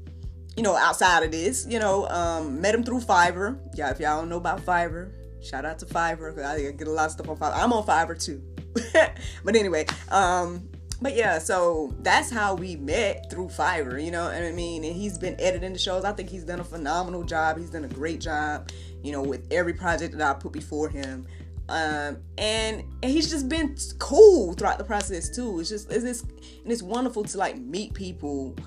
you 0.59 0.63
know, 0.63 0.75
outside 0.75 1.23
of 1.23 1.31
this, 1.31 1.65
you 1.69 1.79
know, 1.79 2.05
um, 2.09 2.59
met 2.59 2.75
him 2.75 2.83
through 2.83 2.99
Fiverr. 2.99 3.57
Yeah, 3.75 3.91
if 3.91 3.99
y'all 4.01 4.19
don't 4.19 4.27
know 4.27 4.35
about 4.35 4.59
Fiverr, 4.65 5.09
shout 5.41 5.63
out 5.63 5.79
to 5.79 5.85
Fiverr. 5.85 6.35
Because 6.35 6.51
I 6.51 6.71
get 6.71 6.85
a 6.85 6.91
lot 6.91 7.05
of 7.05 7.11
stuff 7.13 7.29
on 7.29 7.37
Fiverr. 7.37 7.53
I'm 7.55 7.71
on 7.71 7.85
Fiverr 7.85 8.21
too. 8.21 8.43
but 9.45 9.55
anyway, 9.55 9.85
um, 10.09 10.67
but 11.01 11.15
yeah, 11.15 11.39
so 11.39 11.95
that's 12.01 12.29
how 12.29 12.55
we 12.55 12.75
met 12.75 13.31
through 13.31 13.47
Fiverr, 13.47 14.03
you 14.03 14.11
know 14.11 14.25
what 14.25 14.35
I 14.35 14.51
mean? 14.51 14.83
And 14.83 14.93
he's 14.93 15.17
been 15.17 15.39
editing 15.39 15.71
the 15.71 15.79
shows. 15.79 16.03
I 16.03 16.11
think 16.11 16.27
he's 16.27 16.43
done 16.43 16.59
a 16.59 16.65
phenomenal 16.65 17.23
job. 17.23 17.57
He's 17.57 17.69
done 17.69 17.85
a 17.85 17.87
great 17.87 18.19
job, 18.19 18.69
you 19.01 19.13
know, 19.13 19.21
with 19.21 19.47
every 19.51 19.71
project 19.71 20.17
that 20.17 20.27
I 20.29 20.37
put 20.37 20.51
before 20.51 20.89
him. 20.89 21.25
Um, 21.69 22.17
and, 22.37 22.83
and 23.01 23.09
he's 23.09 23.29
just 23.29 23.47
been 23.47 23.77
cool 23.97 24.55
throughout 24.55 24.77
the 24.77 24.83
process 24.83 25.33
too. 25.33 25.61
It's 25.61 25.69
just 25.69 25.89
it's 25.89 26.23
and 26.23 26.69
it's 26.69 26.81
wonderful 26.81 27.23
to 27.23 27.37
like 27.37 27.57
meet 27.57 27.93
people 27.93 28.57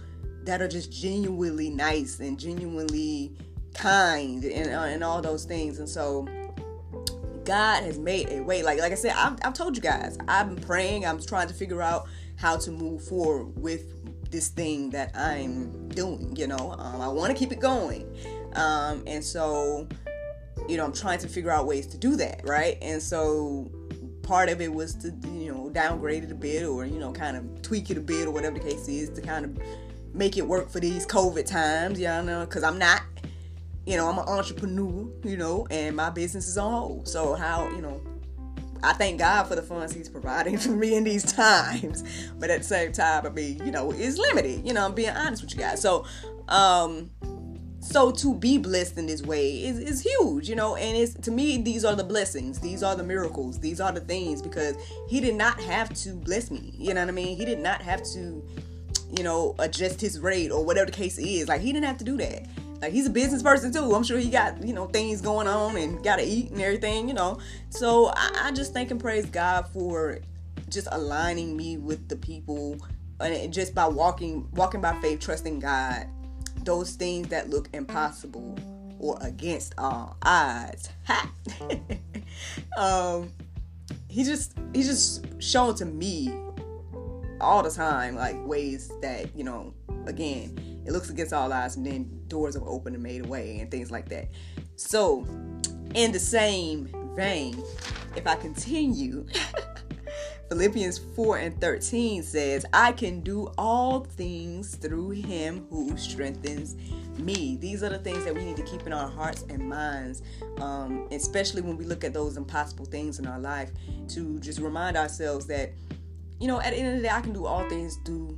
that 0.44 0.61
are 0.61 0.68
just 0.68 0.92
genuinely 0.92 1.70
nice 1.70 2.20
and 2.20 2.38
genuinely 2.38 3.37
kind 3.75 4.44
and, 4.44 4.75
uh, 4.75 4.80
and 4.82 5.04
all 5.04 5.22
those 5.22 5.44
things. 5.44 5.78
And 5.78 5.88
so 5.88 6.26
God 7.44 7.82
has 7.82 7.99
made 7.99 8.30
a 8.30 8.42
way. 8.42 8.62
Like 8.62 8.78
like 8.78 8.92
I 8.92 8.96
said, 8.96 9.14
I've, 9.16 9.38
I've 9.44 9.54
told 9.54 9.76
you 9.76 9.82
guys, 9.82 10.18
I've 10.28 10.54
been 10.54 10.64
praying. 10.64 11.06
I'm 11.06 11.20
trying 11.20 11.49
to 11.49 11.54
figure 11.54 11.82
out 11.82 12.06
how 12.37 12.56
to 12.56 12.70
move 12.70 13.04
forward 13.04 13.56
with 13.56 14.30
this 14.30 14.49
thing 14.49 14.90
that 14.90 15.16
I'm 15.16 15.88
doing. 15.88 16.34
You 16.37 16.46
know, 16.46 16.75
um, 16.78 17.00
I 17.00 17.08
want 17.08 17.32
to 17.32 17.38
keep 17.38 17.52
it 17.52 17.61
going, 17.61 18.06
um, 18.54 19.02
and 19.06 19.25
so 19.25 19.88
you 20.68 20.76
know, 20.76 20.84
I'm 20.84 20.92
trying 20.92 21.18
to 21.18 21.28
figure 21.28 21.50
out 21.50 21.66
ways 21.66 21.87
to 21.88 21.99
do 21.99 22.16
that, 22.16 22.42
right? 22.44 22.78
And 22.80 23.02
so 23.02 23.70
part 24.22 24.49
of 24.49 24.61
it 24.61 24.72
was 24.72 24.94
to 24.94 25.08
you 25.28 25.52
know 25.52 25.68
downgrade 25.70 26.25
it 26.25 26.30
a 26.30 26.34
bit 26.34 26.64
or 26.64 26.87
you 26.87 26.99
know 26.99 27.12
kind 27.12 27.37
of 27.37 27.62
tweak 27.62 27.90
it 27.90 27.96
a 27.96 28.00
bit 28.00 28.28
or 28.28 28.30
whatever 28.30 28.58
the 28.58 28.64
case 28.64 28.88
is 28.88 29.11
to 29.11 29.20
kind 29.20 29.44
of 29.44 29.58
make 30.14 30.37
it 30.37 30.47
work 30.47 30.71
for 30.71 30.81
these 30.81 31.07
COVID 31.07 31.47
times. 31.47 31.99
y'all 31.99 32.23
know, 32.23 32.40
because 32.40 32.62
I'm 32.62 32.78
not 32.78 33.02
you 33.85 33.97
know, 33.97 34.09
I'm 34.09 34.19
an 34.19 34.28
entrepreneur, 34.28 35.09
you 35.25 35.37
know, 35.37 35.66
and 35.71 35.97
my 35.97 36.11
business 36.11 36.47
is 36.47 36.57
on 36.57 36.73
hold. 36.73 37.09
So 37.09 37.35
how, 37.35 37.69
you 37.71 37.83
know, 37.83 38.00
I 38.83 38.92
thank 38.92 39.19
God 39.19 39.45
for 39.45 39.57
the 39.57 39.62
funds 39.62 39.92
He's 39.92 40.09
providing 40.09 40.59
for 40.59 40.71
me 40.71 40.95
in 40.95 41.04
these 41.04 41.25
times. 41.25 42.04
But 42.38 42.50
at 42.50 42.59
the 42.59 42.66
same 42.66 42.92
time, 42.92 43.26
I 43.26 43.31
mean, 43.31 43.64
you 43.64 43.73
know, 43.73 43.92
it's 43.92 44.19
limited. 44.19 44.66
You 44.66 44.73
know, 44.73 44.85
I'm 44.85 44.95
being 44.95 45.11
honest 45.11 45.42
with 45.42 45.52
you 45.52 45.59
guys. 45.59 45.81
So, 45.81 46.04
um, 46.49 47.11
so 47.81 48.12
to 48.12 48.35
be 48.37 48.59
blessed 48.59 48.97
in 48.99 49.07
this 49.07 49.23
way 49.23 49.64
is, 49.64 49.78
is 49.81 50.00
huge, 50.00 50.49
you 50.49 50.54
know, 50.54 50.76
and 50.76 50.97
it's 50.97 51.14
to 51.14 51.33
me, 51.33 51.61
these 51.61 51.85
are 51.85 51.97
the 51.97 52.04
blessings, 52.04 52.61
these 52.61 52.81
are 52.85 52.95
the 52.95 53.02
miracles, 53.02 53.59
these 53.59 53.81
are 53.81 53.90
the 53.90 54.00
things 54.00 54.40
because 54.40 54.76
he 55.09 55.21
did 55.21 55.35
not 55.35 55.61
have 55.61 55.92
to 55.95 56.11
bless 56.14 56.52
me. 56.52 56.73
You 56.78 56.95
know 56.95 57.00
what 57.00 57.09
I 57.09 57.12
mean? 57.12 57.37
He 57.37 57.45
did 57.45 57.59
not 57.59 57.83
have 57.83 58.04
to, 58.12 58.47
you 59.16 59.23
know, 59.23 59.54
adjust 59.59 60.00
his 60.00 60.19
rate 60.19 60.50
or 60.50 60.64
whatever 60.64 60.87
the 60.87 60.97
case 60.97 61.19
is. 61.19 61.49
Like 61.49 61.61
he 61.61 61.73
didn't 61.73 61.87
have 61.87 61.99
to 61.99 62.04
do 62.04 62.16
that. 62.19 62.47
Like 62.81 62.92
he's 62.92 63.07
a 63.07 63.11
business 63.11 63.42
person 63.42 63.73
too. 63.73 63.95
I'm 63.95 64.02
sure 64.02 64.19
he 64.19 64.31
got 64.31 64.62
you 64.66 64.73
know 64.73 64.87
things 64.87 65.21
going 65.21 65.47
on 65.47 65.76
and 65.76 66.02
got 66.02 66.16
to 66.16 66.25
eat 66.25 66.50
and 66.50 66.61
everything. 66.61 67.09
You 67.09 67.14
know, 67.14 67.38
so 67.71 68.07
I, 68.16 68.45
I 68.45 68.52
just 68.52 68.73
thank 68.73 68.90
and 68.90 69.00
praise 69.00 69.26
God 69.26 69.69
for 69.69 70.19
just 70.69 70.88
aligning 70.90 71.57
me 71.57 71.76
with 71.76 72.09
the 72.09 72.16
people 72.16 72.78
and 73.21 73.52
just 73.52 73.75
by 73.75 73.87
walking 73.87 74.49
walking 74.52 74.81
by 74.81 75.00
faith, 75.00 75.21
trusting 75.21 75.61
God. 75.61 76.09
Those 76.64 76.92
things 76.92 77.28
that 77.28 77.50
look 77.50 77.69
impossible 77.73 78.57
or 78.99 79.19
against 79.21 79.75
all 79.78 80.16
odds. 80.23 80.88
Ha! 81.07 81.31
um, 82.76 83.33
he 84.09 84.25
just 84.25 84.54
he 84.73 84.83
just 84.83 85.25
shown 85.42 85.75
to 85.76 85.85
me 85.85 86.33
all 87.42 87.62
the 87.62 87.70
time 87.70 88.14
like 88.14 88.37
ways 88.46 88.90
that 89.00 89.34
you 89.37 89.44
know 89.44 89.75
again 90.06 90.82
it 90.87 90.92
looks 90.92 91.11
against 91.11 91.32
all 91.32 91.52
odds 91.52 91.76
and 91.76 91.87
then 91.87 92.08
doors 92.28 92.56
are 92.56 92.68
opened 92.68 92.94
and 92.94 93.02
made 93.02 93.25
away 93.25 93.58
and 93.61 93.70
things 93.70 93.90
like 93.90 94.08
that. 94.08 94.28
So 94.76 95.26
in 95.94 96.12
the 96.12 96.18
same 96.18 96.88
vein 97.14 97.62
if 98.16 98.26
i 98.26 98.34
continue 98.34 99.26
philippians 100.49 100.99
4 101.14 101.38
and 101.38 101.61
13 101.61 102.22
says 102.22 102.64
i 102.72 102.90
can 102.90 103.20
do 103.20 103.52
all 103.58 104.00
things 104.00 104.76
through 104.76 105.11
him 105.11 105.66
who 105.68 105.96
strengthens 105.96 106.76
me. 107.18 107.58
These 107.61 107.82
are 107.82 107.90
the 107.90 107.99
things 107.99 108.25
that 108.25 108.34
we 108.34 108.42
need 108.42 108.56
to 108.56 108.62
keep 108.62 108.87
in 108.87 108.92
our 108.92 109.08
hearts 109.08 109.44
and 109.50 109.68
minds 109.68 110.22
um, 110.61 111.06
especially 111.11 111.61
when 111.61 111.76
we 111.76 111.84
look 111.84 112.04
at 112.04 112.14
those 112.14 112.38
impossible 112.38 112.87
things 112.87 113.18
in 113.18 113.26
our 113.26 113.38
life 113.38 113.70
to 114.08 114.40
just 114.40 114.61
remind 114.61 114.96
ourselves 114.96 115.46
that 115.46 115.72
you 116.42 116.49
know 116.49 116.61
at 116.61 116.72
the 116.72 116.76
end 116.76 116.88
of 116.88 116.96
the 116.96 117.02
day 117.02 117.08
i 117.08 117.20
can 117.20 117.32
do 117.32 117.46
all 117.46 117.66
things 117.68 117.99
through 118.04 118.37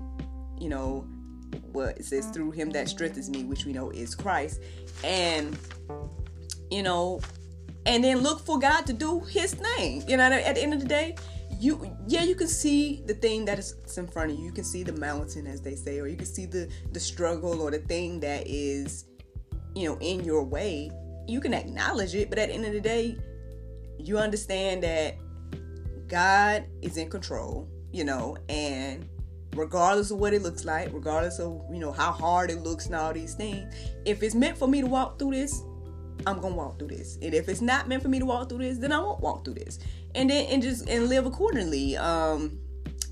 you 0.60 0.68
know 0.68 1.08
what 1.72 1.98
it 1.98 2.04
says 2.04 2.26
through 2.26 2.52
him 2.52 2.70
that 2.70 2.88
strengthens 2.88 3.30
me, 3.30 3.44
which 3.44 3.64
we 3.64 3.72
know 3.72 3.90
is 3.90 4.14
Christ. 4.14 4.60
And 5.02 5.58
you 6.70 6.82
know, 6.82 7.20
and 7.86 8.02
then 8.02 8.18
look 8.18 8.44
for 8.44 8.58
God 8.58 8.86
to 8.86 8.92
do 8.92 9.20
his 9.20 9.54
thing. 9.54 10.08
You 10.08 10.16
know, 10.16 10.24
at 10.24 10.54
the 10.54 10.62
end 10.62 10.72
of 10.72 10.80
the 10.80 10.86
day, 10.86 11.16
you 11.58 11.94
yeah, 12.06 12.22
you 12.22 12.34
can 12.34 12.48
see 12.48 13.02
the 13.06 13.14
thing 13.14 13.44
that 13.44 13.58
is 13.58 13.74
in 13.96 14.06
front 14.06 14.32
of 14.32 14.38
you. 14.38 14.44
You 14.44 14.52
can 14.52 14.64
see 14.64 14.82
the 14.82 14.92
mountain 14.92 15.46
as 15.46 15.60
they 15.60 15.74
say, 15.74 15.98
or 16.00 16.06
you 16.06 16.16
can 16.16 16.26
see 16.26 16.46
the 16.46 16.68
the 16.92 17.00
struggle 17.00 17.60
or 17.60 17.70
the 17.70 17.78
thing 17.78 18.20
that 18.20 18.46
is, 18.46 19.04
you 19.74 19.88
know, 19.88 19.98
in 20.00 20.24
your 20.24 20.44
way. 20.44 20.90
You 21.26 21.40
can 21.40 21.54
acknowledge 21.54 22.14
it, 22.14 22.28
but 22.28 22.38
at 22.38 22.48
the 22.48 22.54
end 22.54 22.66
of 22.66 22.72
the 22.72 22.80
day, 22.80 23.16
you 23.98 24.18
understand 24.18 24.82
that 24.82 25.16
God 26.06 26.66
is 26.82 26.98
in 26.98 27.08
control, 27.08 27.66
you 27.94 28.02
know, 28.02 28.36
and 28.48 29.08
regardless 29.54 30.10
of 30.10 30.18
what 30.18 30.34
it 30.34 30.42
looks 30.42 30.64
like, 30.64 30.92
regardless 30.92 31.38
of 31.38 31.62
you 31.72 31.78
know 31.78 31.92
how 31.92 32.10
hard 32.10 32.50
it 32.50 32.58
looks 32.58 32.86
and 32.86 32.94
all 32.96 33.12
these 33.12 33.34
things. 33.34 33.72
If 34.04 34.22
it's 34.24 34.34
meant 34.34 34.58
for 34.58 34.66
me 34.66 34.80
to 34.80 34.86
walk 34.88 35.16
through 35.18 35.30
this, 35.30 35.62
I'm 36.26 36.40
gonna 36.40 36.56
walk 36.56 36.80
through 36.80 36.88
this. 36.88 37.18
And 37.22 37.32
if 37.32 37.48
it's 37.48 37.60
not 37.60 37.88
meant 37.88 38.02
for 38.02 38.08
me 38.08 38.18
to 38.18 38.26
walk 38.26 38.48
through 38.48 38.58
this, 38.58 38.78
then 38.78 38.90
I 38.90 38.98
won't 38.98 39.20
walk 39.20 39.44
through 39.44 39.54
this. 39.54 39.78
And 40.16 40.28
then 40.28 40.46
and 40.46 40.60
just 40.60 40.88
and 40.88 41.08
live 41.08 41.24
accordingly. 41.24 41.96
Um, 41.96 42.58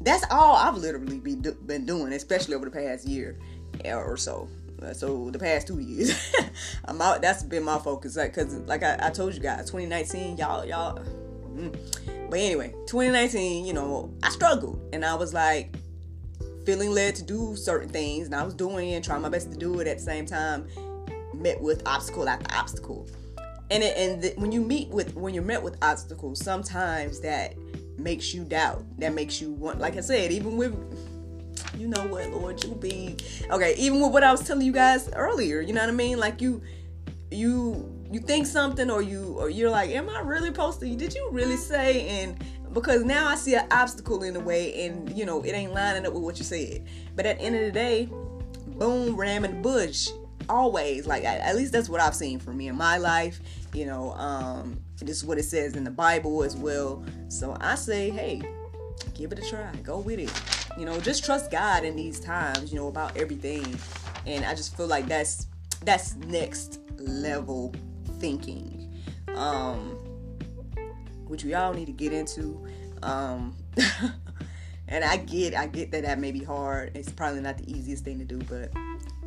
that's 0.01 0.25
all 0.33 0.57
I've 0.57 0.77
literally 0.77 1.21
be 1.21 1.37
do, 1.37 1.53
been 1.53 1.87
doing, 1.87 2.13
especially 2.13 2.57
over 2.57 2.65
the 2.65 2.73
past 2.73 3.07
year 3.07 3.39
or 3.85 4.17
so. 4.17 4.49
Uh, 4.83 4.93
so 4.93 5.31
the 5.31 5.39
past 5.39 5.69
two 5.69 5.79
years, 5.79 6.35
I'm 6.87 7.01
out. 7.01 7.23
That's 7.23 7.45
been 7.45 7.63
my 7.63 7.79
focus, 7.79 8.17
like, 8.17 8.35
cause 8.35 8.53
like 8.67 8.83
I, 8.83 8.99
I 9.01 9.11
told 9.11 9.33
you 9.33 9.41
guys, 9.41 9.71
2019, 9.71 10.39
y'all, 10.39 10.65
y'all. 10.65 11.01
Mm. 11.55 12.31
But 12.31 12.39
anyway, 12.39 12.75
2019, 12.87 13.65
you 13.65 13.73
know, 13.73 14.13
I 14.23 14.31
struggled, 14.31 14.81
and 14.93 15.05
I 15.05 15.15
was 15.15 15.35
like, 15.35 15.75
feeling 16.65 16.91
led 16.91 17.15
to 17.17 17.23
do 17.23 17.57
certain 17.57 17.89
things, 17.89 18.27
and 18.27 18.35
I 18.35 18.43
was 18.43 18.55
doing 18.55 18.91
it, 18.91 19.05
trying 19.05 19.23
my 19.23 19.29
best 19.29 19.51
to 19.53 19.57
do 19.57 19.81
it 19.81 19.87
at 19.87 19.99
the 19.99 20.03
same 20.03 20.27
time, 20.27 20.67
met 21.35 21.61
with 21.61 21.87
obstacle 21.87 22.29
after 22.29 22.55
obstacle. 22.55 23.07
And 23.71 23.83
it, 23.83 23.97
and 23.97 24.23
the, 24.23 24.35
when 24.37 24.53
you 24.53 24.61
meet 24.61 24.89
with 24.89 25.15
when 25.15 25.33
you're 25.35 25.43
met 25.43 25.63
with 25.63 25.77
obstacles, 25.83 26.43
sometimes 26.45 27.21
that 27.21 27.55
makes 27.97 28.35
you 28.35 28.45
doubt. 28.45 28.85
That 28.99 29.15
makes 29.15 29.41
you 29.41 29.51
want, 29.53 29.81
like 29.81 29.97
I 29.97 30.01
said, 30.01 30.31
even 30.31 30.57
with 30.57 30.75
you 31.77 31.89
know 31.89 32.07
what, 32.07 32.31
Lord, 32.31 32.63
you 32.63 32.75
be 32.75 33.17
okay. 33.51 33.75
Even 33.77 34.01
with 34.01 34.13
what 34.13 34.25
I 34.25 34.31
was 34.31 34.47
telling 34.47 34.65
you 34.65 34.73
guys 34.73 35.09
earlier, 35.15 35.61
you 35.61 35.73
know 35.73 35.81
what 35.81 35.89
I 35.89 35.93
mean? 35.93 36.19
Like 36.19 36.41
you, 36.41 36.63
you, 37.31 37.92
you 38.13 38.21
think 38.21 38.47
something, 38.47 38.91
or 38.91 39.03
you, 39.03 39.35
or 39.39 39.49
you're 39.49 39.71
like, 39.71 39.91
am 39.91 40.09
I 40.09 40.21
really 40.21 40.49
supposed 40.49 40.81
to? 40.81 40.97
Did 40.97 41.15
you 41.15 41.29
really 41.33 41.57
say? 41.57 42.07
And 42.09 42.37
because 42.73 43.05
now 43.05 43.29
I 43.29 43.35
see 43.35 43.55
an 43.55 43.67
obstacle 43.71 44.23
in 44.23 44.35
the 44.35 44.41
way 44.41 44.87
and 44.87 45.17
you 45.17 45.25
know 45.25 45.43
it 45.43 45.51
ain't 45.53 45.73
lining 45.73 46.07
up 46.07 46.13
with 46.13 46.23
what 46.23 46.39
you 46.39 46.45
said. 46.45 46.85
But 47.15 47.27
at 47.27 47.39
the 47.39 47.45
end 47.45 47.57
of 47.57 47.63
the 47.63 47.73
day, 47.73 48.09
boom, 48.67 49.17
ram 49.17 49.45
in 49.45 49.57
the 49.57 49.61
bush. 49.61 50.11
Always, 50.49 51.07
like 51.07 51.25
at 51.25 51.55
least 51.55 51.73
that's 51.73 51.89
what 51.89 52.01
I've 52.01 52.15
seen 52.15 52.39
for 52.39 52.53
me 52.53 52.69
in 52.69 52.77
my 52.77 52.99
life. 52.99 53.41
You 53.73 53.87
know, 53.87 54.13
um, 54.15 54.81
this 54.99 55.17
is 55.17 55.25
what 55.25 55.39
it 55.39 55.45
says 55.45 55.77
in 55.77 55.85
the 55.85 55.91
Bible 55.91 56.43
as 56.43 56.57
well. 56.57 57.05
So 57.29 57.57
I 57.61 57.77
say, 57.77 58.11
hey, 58.11 58.43
give 59.15 59.33
it 59.33 59.39
a 59.39 59.49
try. 59.49 59.71
Go 59.83 59.99
with 59.99 60.19
it. 60.19 60.33
You 60.79 60.85
know, 60.85 60.99
just 61.01 61.25
trust 61.25 61.51
God 61.51 61.85
in 61.85 61.95
these 61.95 62.19
times. 62.19 62.73
You 62.73 62.81
know 62.81 62.89
about 62.89 63.17
everything, 63.17 63.79
and 64.27 64.45
I 64.45 64.55
just 64.55 64.77
feel 64.77 64.89
like 64.89 65.07
that's 65.07 65.47
that's 65.85 66.17
next 66.17 66.81
level 66.99 67.75
thinking. 68.23 68.89
Um, 69.35 69.99
which 71.27 71.45
we 71.45 71.55
all 71.55 71.73
need 71.75 71.87
to 71.87 71.93
get 71.93 72.13
into. 72.13 72.65
Um, 73.03 73.57
and 74.89 75.05
I 75.05 75.17
get, 75.17 75.55
I 75.55 75.67
get 75.67 75.91
that 75.91 76.05
that 76.05 76.21
may 76.21 76.31
be 76.31 76.45
hard. 76.45 76.97
It's 76.97 77.11
probably 77.11 77.41
not 77.41 77.59
the 77.59 77.71
easiest 77.71 78.05
thing 78.05 78.19
to 78.21 78.25
do, 78.25 78.39
but 78.49 78.71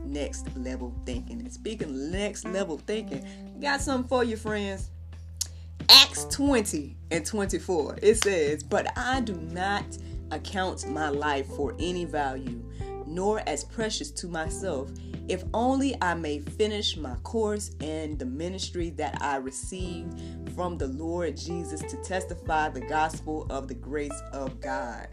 next 0.05 0.47
level 0.55 0.95
thinking. 1.05 1.41
And 1.41 1.51
speaking 1.51 2.09
next 2.09 2.45
level 2.45 2.77
thinking, 2.77 3.27
got 3.59 3.81
something 3.81 4.07
for 4.07 4.23
you, 4.23 4.37
friends. 4.37 4.91
Acts 5.89 6.25
20 6.25 6.95
and 7.11 7.25
24. 7.25 7.97
It 8.01 8.15
says, 8.15 8.63
But 8.63 8.97
I 8.97 9.19
do 9.19 9.33
not 9.33 9.83
account 10.31 10.87
my 10.87 11.09
life 11.09 11.47
for 11.47 11.75
any 11.79 12.05
value, 12.05 12.63
nor 13.05 13.41
as 13.45 13.65
precious 13.65 14.09
to 14.11 14.27
myself 14.27 14.89
if 15.27 15.43
only 15.53 15.95
I 16.01 16.13
may 16.13 16.39
finish 16.39 16.97
my 16.97 17.15
course 17.23 17.71
and 17.81 18.19
the 18.19 18.25
ministry 18.25 18.91
that 18.91 19.21
I 19.21 19.37
received 19.37 20.19
from 20.55 20.77
the 20.77 20.87
Lord 20.87 21.35
Jesus 21.37 21.81
to 21.81 21.97
testify 22.03 22.69
the 22.69 22.81
gospel 22.81 23.47
of 23.49 23.67
the 23.67 23.73
grace 23.73 24.21
of 24.31 24.59
God. 24.61 25.07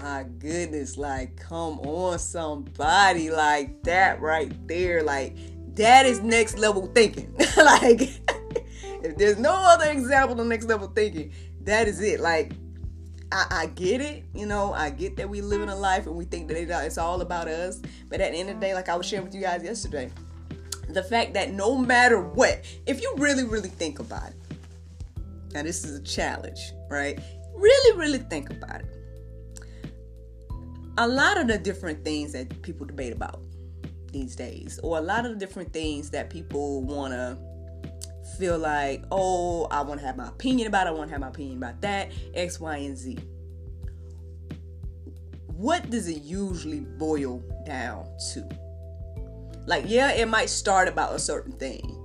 My 0.00 0.24
goodness, 0.38 0.96
like, 0.96 1.36
come 1.36 1.80
on, 1.80 2.18
somebody, 2.18 3.30
like 3.30 3.82
that 3.82 4.20
right 4.20 4.52
there. 4.66 5.02
Like, 5.02 5.36
that 5.74 6.06
is 6.06 6.20
next 6.20 6.58
level 6.58 6.86
thinking. 6.94 7.34
like, 7.56 8.00
if 9.02 9.16
there's 9.16 9.38
no 9.38 9.52
other 9.52 9.90
example 9.90 10.40
of 10.40 10.46
next 10.46 10.66
level 10.66 10.88
thinking, 10.88 11.32
that 11.62 11.88
is 11.88 12.00
it. 12.00 12.20
Like, 12.20 12.52
I, 13.32 13.46
I, 13.62 13.66
get 13.66 14.00
it, 14.00 14.24
you 14.34 14.46
know, 14.46 14.72
I 14.72 14.90
get 14.90 15.16
that 15.16 15.28
we 15.28 15.40
live 15.40 15.62
in 15.62 15.68
a 15.68 15.76
life 15.76 16.06
and 16.06 16.14
we 16.14 16.24
think 16.24 16.48
that 16.48 16.70
uh, 16.70 16.82
it's 16.84 16.98
all 16.98 17.20
about 17.22 17.48
us. 17.48 17.80
But 18.08 18.20
at 18.20 18.32
the 18.32 18.38
end 18.38 18.50
of 18.50 18.56
the 18.56 18.60
day, 18.60 18.74
like 18.74 18.88
I 18.88 18.96
was 18.96 19.06
sharing 19.06 19.24
with 19.24 19.34
you 19.34 19.40
guys 19.40 19.62
yesterday, 19.62 20.10
the 20.88 21.02
fact 21.02 21.34
that 21.34 21.52
no 21.52 21.76
matter 21.76 22.20
what, 22.20 22.64
if 22.86 23.00
you 23.00 23.14
really, 23.16 23.44
really 23.44 23.68
think 23.68 23.98
about 23.98 24.28
it, 24.28 24.36
now 25.52 25.62
this 25.62 25.84
is 25.84 25.98
a 25.98 26.02
challenge, 26.02 26.72
right? 26.90 27.18
Really, 27.54 27.98
really 27.98 28.18
think 28.18 28.50
about 28.50 28.80
it. 28.80 28.86
A 30.98 31.08
lot 31.08 31.38
of 31.38 31.46
the 31.46 31.58
different 31.58 32.04
things 32.04 32.32
that 32.32 32.60
people 32.62 32.86
debate 32.86 33.12
about 33.12 33.40
these 34.12 34.36
days, 34.36 34.78
or 34.82 34.98
a 34.98 35.00
lot 35.00 35.24
of 35.24 35.32
the 35.32 35.38
different 35.38 35.72
things 35.72 36.10
that 36.10 36.28
people 36.28 36.82
want 36.82 37.12
to 37.14 37.38
feel 38.38 38.58
like, 38.58 39.04
oh, 39.10 39.66
I 39.70 39.82
want 39.82 40.00
to 40.00 40.06
have 40.06 40.16
my 40.16 40.28
opinion 40.28 40.68
about 40.68 40.86
it, 40.86 40.90
I 40.90 40.92
want 40.92 41.08
to 41.08 41.12
have 41.12 41.20
my 41.20 41.28
opinion 41.28 41.58
about 41.58 41.80
that, 41.82 42.12
X, 42.34 42.60
Y, 42.60 42.76
and 42.76 42.96
Z. 42.96 43.18
What 45.46 45.90
does 45.90 46.08
it 46.08 46.22
usually 46.22 46.80
boil 46.80 47.42
down 47.64 48.06
to? 48.32 48.48
Like, 49.66 49.84
yeah, 49.86 50.12
it 50.12 50.28
might 50.28 50.48
start 50.50 50.88
about 50.88 51.14
a 51.14 51.18
certain 51.18 51.52
thing, 51.52 51.96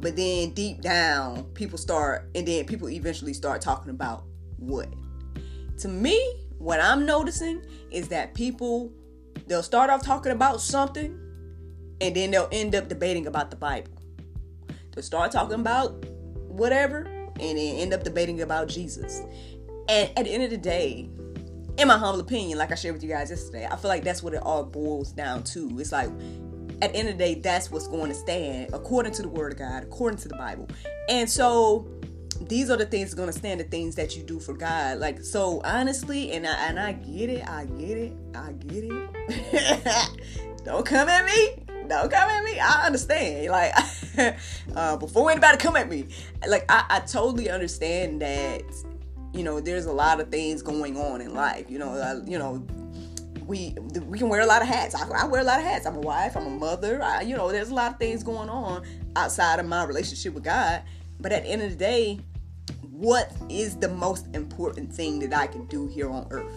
but 0.00 0.16
then 0.16 0.50
deep 0.50 0.80
down, 0.80 1.44
people 1.54 1.78
start, 1.78 2.28
and 2.34 2.46
then 2.46 2.64
people 2.64 2.88
eventually 2.88 3.32
start 3.32 3.60
talking 3.60 3.90
about 3.90 4.24
what. 4.56 4.88
To 5.78 5.88
me, 5.88 6.18
what 6.58 6.80
I'm 6.80 7.06
noticing 7.06 7.62
is 7.90 8.08
that 8.08 8.34
people, 8.34 8.92
they'll 9.46 9.62
start 9.62 9.90
off 9.90 10.02
talking 10.02 10.32
about 10.32 10.60
something, 10.60 11.20
and 12.00 12.16
then 12.16 12.32
they'll 12.32 12.48
end 12.50 12.74
up 12.74 12.88
debating 12.88 13.28
about 13.28 13.50
the 13.50 13.56
Bible. 13.56 13.93
They'll 14.94 15.02
start 15.02 15.32
talking 15.32 15.60
about 15.60 16.04
whatever, 16.48 17.02
and 17.40 17.58
then 17.58 17.76
end 17.76 17.92
up 17.92 18.04
debating 18.04 18.42
about 18.42 18.68
Jesus. 18.68 19.22
And 19.88 20.10
at 20.16 20.24
the 20.24 20.30
end 20.30 20.42
of 20.44 20.50
the 20.50 20.58
day, 20.58 21.08
in 21.76 21.88
my 21.88 21.98
humble 21.98 22.20
opinion, 22.20 22.58
like 22.58 22.72
I 22.72 22.74
shared 22.76 22.94
with 22.94 23.02
you 23.02 23.08
guys 23.08 23.30
yesterday, 23.30 23.66
I 23.70 23.76
feel 23.76 23.88
like 23.88 24.04
that's 24.04 24.22
what 24.22 24.34
it 24.34 24.42
all 24.42 24.64
boils 24.64 25.12
down 25.12 25.42
to. 25.44 25.70
It's 25.78 25.92
like 25.92 26.08
at 26.80 26.92
the 26.92 26.98
end 26.98 27.08
of 27.08 27.18
the 27.18 27.24
day, 27.24 27.34
that's 27.34 27.70
what's 27.70 27.88
going 27.88 28.08
to 28.08 28.14
stand 28.14 28.72
according 28.72 29.12
to 29.14 29.22
the 29.22 29.28
word 29.28 29.52
of 29.52 29.58
God, 29.58 29.82
according 29.82 30.18
to 30.20 30.28
the 30.28 30.36
Bible. 30.36 30.68
And 31.08 31.28
so 31.28 31.88
these 32.40 32.70
are 32.70 32.76
the 32.76 32.86
things 32.86 33.10
that 33.10 33.16
going 33.16 33.30
to 33.30 33.38
stand 33.38 33.60
the 33.60 33.64
things 33.64 33.94
that 33.96 34.16
you 34.16 34.22
do 34.22 34.38
for 34.38 34.54
God. 34.54 34.98
Like 34.98 35.20
so 35.22 35.60
honestly, 35.64 36.32
and 36.32 36.46
I 36.46 36.68
and 36.68 36.78
I 36.78 36.92
get 36.92 37.30
it, 37.30 37.48
I 37.48 37.64
get 37.66 37.98
it, 37.98 38.12
I 38.34 38.52
get 38.52 38.84
it. 38.84 40.10
Don't 40.64 40.86
come 40.86 41.08
at 41.08 41.24
me. 41.24 41.63
Don't 41.88 42.10
come 42.10 42.30
at 42.30 42.44
me. 42.44 42.58
I 42.58 42.86
understand. 42.86 43.50
Like 43.50 43.74
uh, 44.76 44.96
before 44.96 45.30
anybody 45.30 45.58
come 45.58 45.76
at 45.76 45.88
me, 45.88 46.06
like 46.48 46.64
I, 46.68 46.84
I 46.88 47.00
totally 47.00 47.50
understand 47.50 48.22
that 48.22 48.62
you 49.32 49.42
know 49.42 49.60
there's 49.60 49.86
a 49.86 49.92
lot 49.92 50.20
of 50.20 50.30
things 50.30 50.62
going 50.62 50.96
on 50.96 51.20
in 51.20 51.34
life. 51.34 51.66
You 51.68 51.78
know, 51.78 52.22
you 52.26 52.38
know 52.38 52.66
we 53.46 53.76
we 54.06 54.18
can 54.18 54.28
wear 54.28 54.40
a 54.40 54.46
lot 54.46 54.62
of 54.62 54.68
hats. 54.68 54.94
I, 54.94 55.08
I, 55.08 55.26
wear 55.26 55.40
a 55.40 55.44
lot 55.44 55.58
of 55.58 55.64
hats. 55.64 55.86
I'm 55.86 55.96
a 55.96 56.00
wife. 56.00 56.36
I'm 56.36 56.46
a 56.46 56.50
mother. 56.50 57.02
I, 57.02 57.22
you 57.22 57.36
know, 57.36 57.50
there's 57.50 57.70
a 57.70 57.74
lot 57.74 57.92
of 57.92 57.98
things 57.98 58.22
going 58.22 58.48
on 58.48 58.82
outside 59.16 59.60
of 59.60 59.66
my 59.66 59.84
relationship 59.84 60.34
with 60.34 60.44
God. 60.44 60.82
But 61.20 61.32
at 61.32 61.44
the 61.44 61.50
end 61.50 61.62
of 61.62 61.70
the 61.70 61.76
day, 61.76 62.20
what 62.90 63.32
is 63.48 63.76
the 63.76 63.88
most 63.88 64.34
important 64.34 64.92
thing 64.92 65.18
that 65.20 65.34
I 65.34 65.46
can 65.46 65.66
do 65.66 65.86
here 65.86 66.10
on 66.10 66.26
earth? 66.30 66.52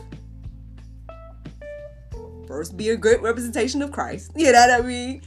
First, 2.48 2.78
be 2.78 2.90
a 2.90 2.98
great 2.98 3.22
representation 3.22 3.82
of 3.82 3.92
Christ. 3.92 4.32
You 4.36 4.52
know 4.52 4.60
what 4.60 4.82
I 4.82 4.86
mean? 4.86 5.22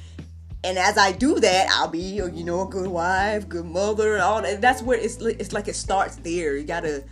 And 0.63 0.79
as 0.79 0.99
I 0.99 1.13
do 1.13 1.41
that, 1.41 1.69
I'll 1.71 1.89
be, 1.89 2.01
you 2.01 2.45
know, 2.45 2.63
a 2.63 2.67
good 2.67 2.89
wife, 2.89 3.49
good 3.49 3.65
mother, 3.65 4.19
all 4.19 4.43
that. 4.43 4.61
That's 4.61 4.83
where 4.83 4.99
it's 4.99 5.17
it's 5.17 5.53
like 5.53 5.69
it 5.69 5.77
starts 5.77 6.17
there. 6.17 6.57
You 6.57 6.65
gotta 6.65 7.05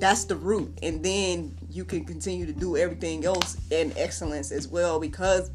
that's 0.00 0.24
the 0.24 0.34
root 0.34 0.76
and 0.82 1.04
then 1.04 1.54
you 1.70 1.84
can 1.84 2.04
continue 2.04 2.46
to 2.46 2.52
do 2.52 2.76
everything 2.76 3.24
else 3.26 3.58
in 3.70 3.92
excellence 3.96 4.50
as 4.50 4.66
well 4.66 4.98
because 4.98 5.50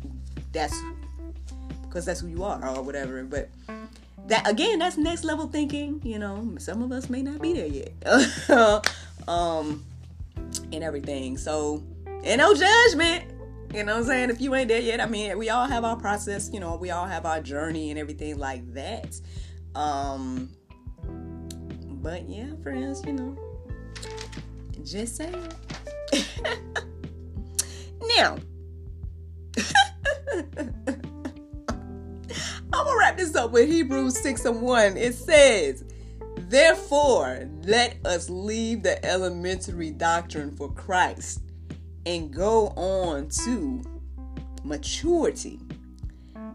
that's 0.53 0.80
because 1.82 2.06
that's 2.06 2.19
who 2.19 2.27
you 2.27 2.43
are 2.43 2.63
or 2.67 2.84
whatever 2.84 3.23
but 3.23 3.49
that 4.27 4.47
again 4.47 4.77
that's 4.77 4.97
next 4.97 5.23
level 5.23 5.47
thinking 5.47 5.99
you 6.03 6.19
know 6.19 6.56
some 6.60 6.84
of 6.84 6.91
us 6.91 7.10
may 7.10 7.23
not 7.23 7.41
be 7.41 7.53
there 7.53 7.65
yet 7.65 8.49
um 9.27 9.84
and 10.71 10.84
everything 10.84 11.38
so 11.38 11.84
and 12.23 12.38
no 12.38 12.53
judgment 12.53 13.25
you 13.73 13.84
know 13.84 13.93
what 13.93 14.01
i'm 14.01 14.06
saying 14.06 14.30
if 14.30 14.39
you 14.39 14.54
ain't 14.56 14.67
there 14.67 14.82
yet 14.82 15.01
i 15.01 15.06
mean 15.06 15.38
we 15.38 15.49
all 15.49 15.67
have 15.67 15.84
our 15.84 15.97
process 15.97 16.49
you 16.54 16.60
know 16.60 16.75
we 16.75 16.91
all 16.91 17.06
have 17.06 17.25
our 17.25 17.41
journey 17.41 17.89
and 17.89 17.99
everything 17.99 18.38
like 18.38 18.65
that 18.73 19.19
um 19.75 20.49
but 22.01 22.30
yeah 22.30 22.47
friends 22.63 23.04
you 23.06 23.13
know 23.13 23.38
just 24.86 25.15
saying. 25.15 25.51
now, 28.17 28.38
I'm 32.71 32.84
gonna 32.84 32.97
wrap 32.97 33.17
this 33.17 33.36
up 33.36 33.51
with 33.51 33.67
Hebrews 33.67 34.19
6 34.21 34.45
and 34.45 34.62
1. 34.62 34.97
It 34.97 35.15
says, 35.15 35.84
Therefore, 36.38 37.49
let 37.63 37.97
us 38.06 38.30
leave 38.30 38.84
the 38.84 39.04
elementary 39.04 39.89
doctrine 39.91 40.56
for 40.56 40.71
Christ 40.71 41.41
and 42.06 42.32
go 42.34 42.68
on 42.70 43.30
to 43.30 43.82
maturity, 44.63 45.60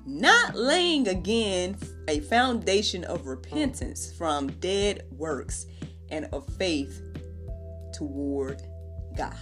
not 0.06 0.54
laying 0.54 1.08
again 1.08 1.76
a 2.08 2.20
foundation 2.20 3.04
of 3.04 3.26
repentance 3.26 4.12
from 4.12 4.48
dead 4.60 5.04
works 5.12 5.66
and 6.10 6.26
of 6.32 6.46
faith 6.54 7.02
toward 7.92 8.62
God. 9.16 9.34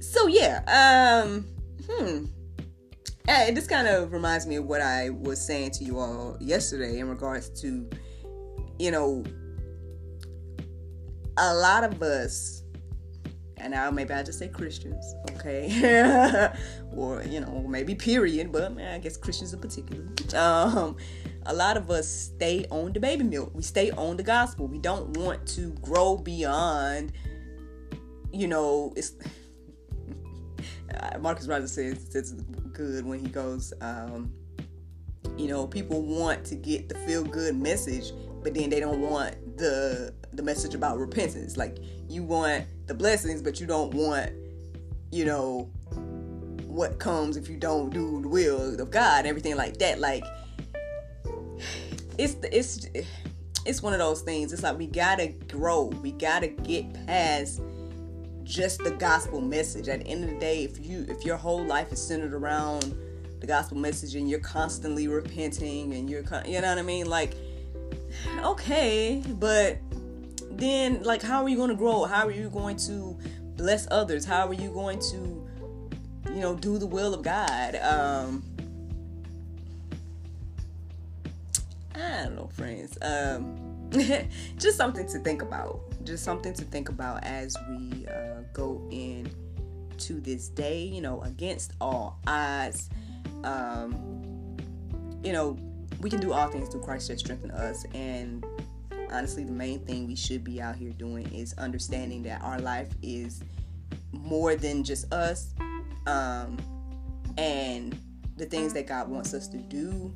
So 0.00 0.26
yeah, 0.26 1.22
um, 1.24 1.46
hmm. 1.88 2.24
And 3.28 3.56
this 3.56 3.68
kind 3.68 3.86
of 3.86 4.12
reminds 4.12 4.46
me 4.46 4.56
of 4.56 4.64
what 4.64 4.80
I 4.80 5.10
was 5.10 5.40
saying 5.40 5.70
to 5.72 5.84
you 5.84 5.98
all 5.98 6.36
yesterday 6.40 6.98
in 6.98 7.08
regards 7.08 7.48
to, 7.60 7.88
you 8.78 8.90
know, 8.90 9.22
a 11.40 11.54
lot 11.54 11.84
of 11.84 12.02
us, 12.02 12.62
and 13.56 13.72
now 13.72 13.90
maybe 13.90 14.12
I 14.12 14.22
just 14.22 14.38
say 14.38 14.48
Christians, 14.48 15.14
okay, 15.32 16.52
or 16.94 17.22
you 17.22 17.40
know 17.40 17.64
maybe 17.66 17.94
period, 17.94 18.52
but 18.52 18.78
I 18.78 18.98
guess 18.98 19.16
Christians 19.16 19.54
in 19.54 19.60
particular. 19.60 20.04
Um, 20.34 20.96
a 21.46 21.54
lot 21.54 21.76
of 21.76 21.90
us 21.90 22.08
stay 22.08 22.66
on 22.70 22.92
the 22.92 23.00
baby 23.00 23.24
milk. 23.24 23.52
We 23.54 23.62
stay 23.62 23.90
on 23.92 24.16
the 24.18 24.22
gospel. 24.22 24.66
We 24.66 24.78
don't 24.78 25.16
want 25.16 25.46
to 25.48 25.70
grow 25.80 26.16
beyond, 26.16 27.12
you 28.32 28.46
know, 28.46 28.92
it's. 28.96 29.12
Marcus 31.20 31.46
Rogers 31.46 31.72
says 31.72 32.14
it's 32.14 32.32
good 32.72 33.06
when 33.06 33.20
he 33.20 33.28
goes, 33.28 33.72
um, 33.80 34.32
you 35.36 35.48
know, 35.48 35.66
people 35.66 36.02
want 36.02 36.44
to 36.46 36.54
get 36.54 36.88
the 36.88 36.94
feel 36.96 37.24
good 37.24 37.56
message, 37.56 38.12
but 38.42 38.52
then 38.52 38.68
they 38.68 38.80
don't 38.80 39.00
want 39.00 39.56
the 39.56 40.12
the 40.32 40.42
message 40.42 40.74
about 40.74 40.98
repentance. 40.98 41.56
Like 41.56 41.78
you 42.08 42.22
want 42.22 42.64
the 42.86 42.94
blessings, 42.94 43.42
but 43.42 43.60
you 43.60 43.66
don't 43.66 43.92
want, 43.94 44.30
you 45.10 45.24
know, 45.24 45.70
what 46.66 46.98
comes 46.98 47.36
if 47.36 47.48
you 47.48 47.56
don't 47.56 47.90
do 47.90 48.22
the 48.22 48.28
will 48.28 48.80
of 48.80 48.90
God 48.90 49.20
and 49.20 49.26
everything 49.26 49.56
like 49.56 49.78
that. 49.78 49.98
Like 49.98 50.24
it's 52.18 52.36
it's 52.52 52.86
it's 53.66 53.82
one 53.82 53.92
of 53.92 53.98
those 53.98 54.22
things. 54.22 54.52
It's 54.52 54.62
like 54.62 54.78
we 54.78 54.86
gotta 54.86 55.28
grow. 55.48 55.86
We 55.86 56.12
gotta 56.12 56.48
get 56.48 57.06
past 57.06 57.60
just 58.44 58.82
the 58.82 58.90
gospel 58.90 59.40
message. 59.40 59.88
At 59.88 60.00
the 60.00 60.06
end 60.06 60.24
of 60.24 60.30
the 60.30 60.38
day, 60.38 60.64
if 60.64 60.84
you 60.84 61.06
if 61.08 61.24
your 61.24 61.36
whole 61.36 61.64
life 61.64 61.92
is 61.92 62.02
centered 62.02 62.34
around 62.34 62.94
the 63.40 63.46
gospel 63.46 63.78
message 63.78 64.14
and 64.14 64.28
you're 64.28 64.40
constantly 64.40 65.08
repenting 65.08 65.94
and 65.94 66.08
you're 66.08 66.22
you 66.46 66.60
know 66.60 66.68
what 66.68 66.78
I 66.78 66.82
mean, 66.82 67.06
like 67.06 67.34
okay, 68.38 69.22
but 69.26 69.78
then 70.60 71.02
like 71.02 71.22
how 71.22 71.42
are 71.42 71.48
you 71.48 71.56
going 71.56 71.70
to 71.70 71.76
grow? 71.76 72.04
How 72.04 72.26
are 72.26 72.32
you 72.32 72.50
going 72.50 72.76
to 72.78 73.18
bless 73.56 73.86
others? 73.90 74.24
How 74.24 74.46
are 74.46 74.54
you 74.54 74.70
going 74.70 74.98
to 75.10 75.46
you 76.32 76.40
know 76.40 76.54
do 76.54 76.78
the 76.78 76.86
will 76.86 77.14
of 77.14 77.22
God? 77.22 77.76
Um 77.76 78.44
I 81.94 82.24
don't 82.24 82.36
know, 82.36 82.48
friends. 82.52 82.96
Um, 83.02 83.90
just 84.58 84.76
something 84.76 85.06
to 85.08 85.18
think 85.18 85.42
about. 85.42 85.80
Just 86.04 86.24
something 86.24 86.54
to 86.54 86.64
think 86.64 86.88
about 86.88 87.24
as 87.24 87.56
we 87.68 88.06
uh, 88.06 88.42
go 88.52 88.86
in 88.90 89.30
to 89.98 90.14
this 90.20 90.48
day. 90.48 90.82
You 90.82 91.00
know, 91.00 91.20
against 91.22 91.72
all 91.80 92.18
odds. 92.26 92.90
Um, 93.44 94.56
you 95.22 95.32
know, 95.32 95.58
we 96.00 96.08
can 96.08 96.20
do 96.20 96.32
all 96.32 96.48
things 96.48 96.68
through 96.68 96.82
Christ 96.82 97.08
that 97.08 97.18
strengthen 97.18 97.50
us. 97.50 97.84
And 97.94 98.44
honestly, 99.10 99.44
the 99.44 99.52
main 99.52 99.80
thing 99.80 100.06
we 100.06 100.16
should 100.16 100.44
be 100.44 100.60
out 100.60 100.76
here 100.76 100.92
doing 100.92 101.32
is 101.34 101.54
understanding 101.58 102.22
that 102.24 102.42
our 102.42 102.60
life 102.60 102.88
is 103.02 103.42
more 104.12 104.56
than 104.56 104.84
just 104.84 105.12
us. 105.12 105.54
Um, 106.06 106.58
and 107.38 107.98
the 108.36 108.46
things 108.46 108.72
that 108.74 108.86
God 108.86 109.08
wants 109.08 109.34
us 109.34 109.48
to 109.48 109.58
do 109.58 110.14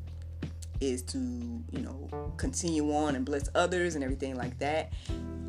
is 0.81 1.03
to, 1.03 1.19
you 1.19 1.81
know, 1.81 2.33
continue 2.37 2.93
on 2.95 3.15
and 3.17 3.25
bless 3.25 3.49
others 3.55 3.95
and 3.95 4.05
everything 4.05 4.37
like 4.37 4.59
that. 4.59 4.93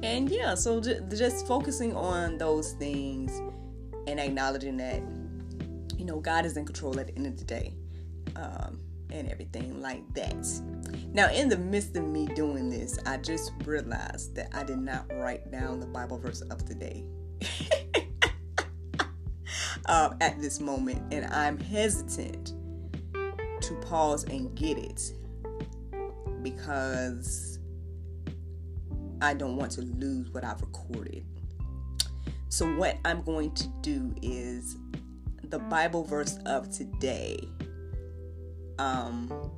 And 0.03 0.29
yeah, 0.29 0.55
so 0.55 0.79
just 0.79 1.47
focusing 1.47 1.95
on 1.95 2.37
those 2.37 2.73
things 2.73 3.41
and 4.07 4.19
acknowledging 4.19 4.77
that, 4.77 5.01
you 5.97 6.05
know, 6.05 6.19
God 6.19 6.45
is 6.45 6.57
in 6.57 6.65
control 6.65 6.99
at 6.99 7.07
the 7.07 7.15
end 7.15 7.27
of 7.27 7.37
the 7.37 7.45
day. 7.45 7.73
Um, 8.35 8.79
and 9.11 9.29
everything 9.29 9.81
like 9.81 10.01
that. 10.13 10.45
Now, 11.13 11.31
in 11.31 11.49
the 11.49 11.57
midst 11.57 11.95
of 11.95 12.05
me 12.05 12.27
doing 12.27 12.69
this, 12.69 12.99
I 13.05 13.17
just 13.17 13.51
realized 13.63 14.35
that 14.35 14.49
I 14.53 14.63
did 14.63 14.79
not 14.79 15.05
write 15.13 15.51
down 15.51 15.79
the 15.79 15.85
Bible 15.85 16.17
verse 16.17 16.41
of 16.41 16.67
the 16.67 16.75
day 16.75 17.05
uh, 19.85 20.13
at 20.21 20.41
this 20.41 20.59
moment, 20.59 21.01
and 21.13 21.25
I'm 21.33 21.59
hesitant 21.59 22.53
to 23.61 23.73
pause 23.81 24.23
and 24.25 24.53
get 24.55 24.77
it 24.77 25.13
because 26.43 27.59
I 29.21 29.33
don't 29.33 29.55
want 29.55 29.71
to 29.73 29.81
lose 29.81 30.29
what 30.31 30.43
I've 30.43 30.61
recorded. 30.61 31.25
So, 32.49 32.65
what 32.75 32.97
I'm 33.05 33.21
going 33.23 33.53
to 33.55 33.67
do 33.81 34.13
is 34.21 34.77
the 35.49 35.59
Bible 35.59 36.03
verse 36.03 36.37
of 36.45 36.69
today 36.71 37.39
um, 38.79 39.51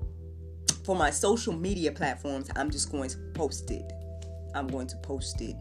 for 0.83 0.95
my 0.95 1.09
social 1.09 1.53
media 1.53 1.91
platforms, 1.91 2.49
I'm 2.55 2.69
just 2.69 2.91
going 2.91 3.09
to 3.09 3.17
post 3.33 3.71
it. 3.71 3.91
I'm 4.55 4.67
going 4.67 4.87
to 4.87 4.97
post 4.97 5.41
it 5.41 5.55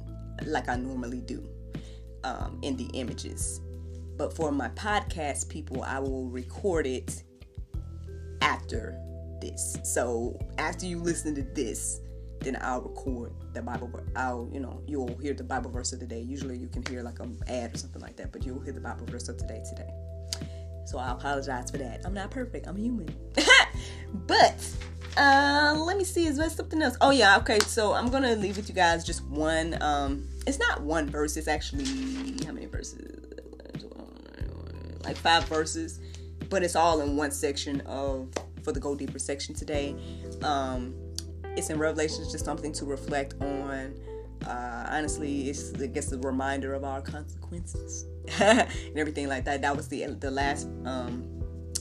like 0.45 0.69
I 0.69 0.77
normally 0.77 1.21
do 1.21 1.47
um, 2.25 2.59
in 2.63 2.77
the 2.77 2.87
images. 2.95 3.61
But 4.17 4.35
for 4.35 4.51
my 4.53 4.69
podcast 4.71 5.49
people, 5.49 5.83
I 5.83 5.99
will 5.99 6.29
record 6.29 6.87
it 6.87 7.23
after 8.41 8.99
this. 9.41 9.77
So 9.85 10.39
after 10.59 10.87
you 10.87 10.99
listen 11.01 11.35
to 11.35 11.43
this, 11.43 12.01
then 12.41 12.57
I'll 12.61 12.83
record 12.83 13.33
the 13.53 13.63
Bible. 13.63 13.91
I'll, 14.15 14.49
you 14.53 14.61
know, 14.61 14.83
you'll 14.87 15.17
hear 15.19 15.35
the 15.35 15.45
Bible 15.45 15.71
verse 15.71 15.93
of 15.93 16.01
the 16.01 16.07
day. 16.07 16.21
Usually 16.21 16.57
you 16.57 16.69
can 16.69 16.85
hear 16.87 17.03
like 17.03 17.19
an 17.19 17.39
ad 17.49 17.75
or 17.75 17.79
something 17.79 18.01
like 18.01 18.17
that, 18.17 18.33
but 18.33 18.45
you'll 18.47 18.61
hear 18.61 18.73
the 18.73 18.81
Bible 18.81 19.07
verse 19.07 19.29
of 19.29 19.39
the 19.39 19.47
today 19.47 19.63
today. 19.69 19.91
So 20.87 20.99
I 20.99 21.11
apologize 21.11 21.71
for 21.71 21.79
that. 21.79 22.03
I'm 22.05 22.15
not 22.15 22.31
perfect. 22.31 22.67
I'm 22.69 22.77
human. 22.77 23.15
but 24.27 24.69
uh, 25.17 25.75
let 25.77 25.97
me 25.97 26.05
see. 26.05 26.27
Is 26.27 26.37
there 26.37 26.49
something 26.49 26.81
else? 26.81 26.97
Oh 27.01 27.11
yeah. 27.11 27.39
Okay. 27.39 27.59
So 27.61 27.93
I'm 27.93 28.09
gonna 28.09 28.37
leave 28.37 28.57
with 28.57 28.69
you 28.69 28.75
guys 28.75 29.05
just 29.05 29.25
one. 29.25 29.77
Um, 29.83 30.29
it's 30.47 30.59
not 30.59 30.83
one 30.83 31.09
verse. 31.11 31.37
It's 31.37 31.49
actually 31.49 31.85
how 32.45 32.53
many 32.53 32.67
verses? 32.67 33.25
Like 35.05 35.17
five 35.17 35.45
verses, 35.45 36.01
but 36.51 36.63
it's 36.63 36.75
all 36.75 37.01
in 37.01 37.17
one 37.17 37.31
section 37.31 37.81
of 37.83 38.29
for 38.63 38.73
the 38.73 38.81
go 38.81 38.95
deeper 38.95 39.19
section 39.19 39.55
today. 39.55 39.95
Um, 40.43 40.95
it's 41.57 41.71
in 41.71 41.79
Revelations, 41.79 42.31
just 42.33 42.45
something 42.45 42.73
to 42.75 42.85
reflect 42.85 43.35
on. 43.41 43.95
Uh, 44.47 44.87
honestly, 44.91 45.49
it's 45.49 45.73
I 45.81 45.87
guess 45.87 46.13
a 46.13 46.19
reminder 46.19 46.75
of 46.75 46.85
our 46.85 47.01
consequences. 47.01 48.07
and 48.41 48.99
everything 48.99 49.29
like 49.29 49.45
that. 49.45 49.63
That 49.63 49.77
was 49.77 49.89
the 49.89 50.07
the 50.07 50.31
last 50.31 50.69
um, 50.85 51.25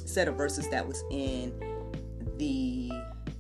set 0.06 0.28
of 0.28 0.36
verses 0.36 0.70
that 0.70 0.88
was 0.88 1.04
in 1.12 1.54
the 2.38 2.92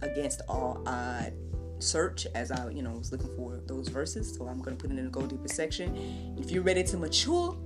against 0.01 0.41
all 0.47 0.81
odd 0.85 1.33
search 1.79 2.25
as 2.33 2.51
I 2.51 2.69
you 2.69 2.81
know 2.81 2.91
was 2.91 3.11
looking 3.11 3.35
for 3.35 3.59
those 3.65 3.89
verses. 3.89 4.35
So 4.35 4.47
I'm 4.47 4.61
gonna 4.61 4.75
put 4.75 4.91
it 4.91 4.97
in 4.97 5.05
the 5.05 5.11
go 5.11 5.25
deeper 5.25 5.47
section. 5.47 6.35
If 6.37 6.51
you're 6.51 6.63
ready 6.63 6.83
to 6.83 6.97
mature 6.97 7.57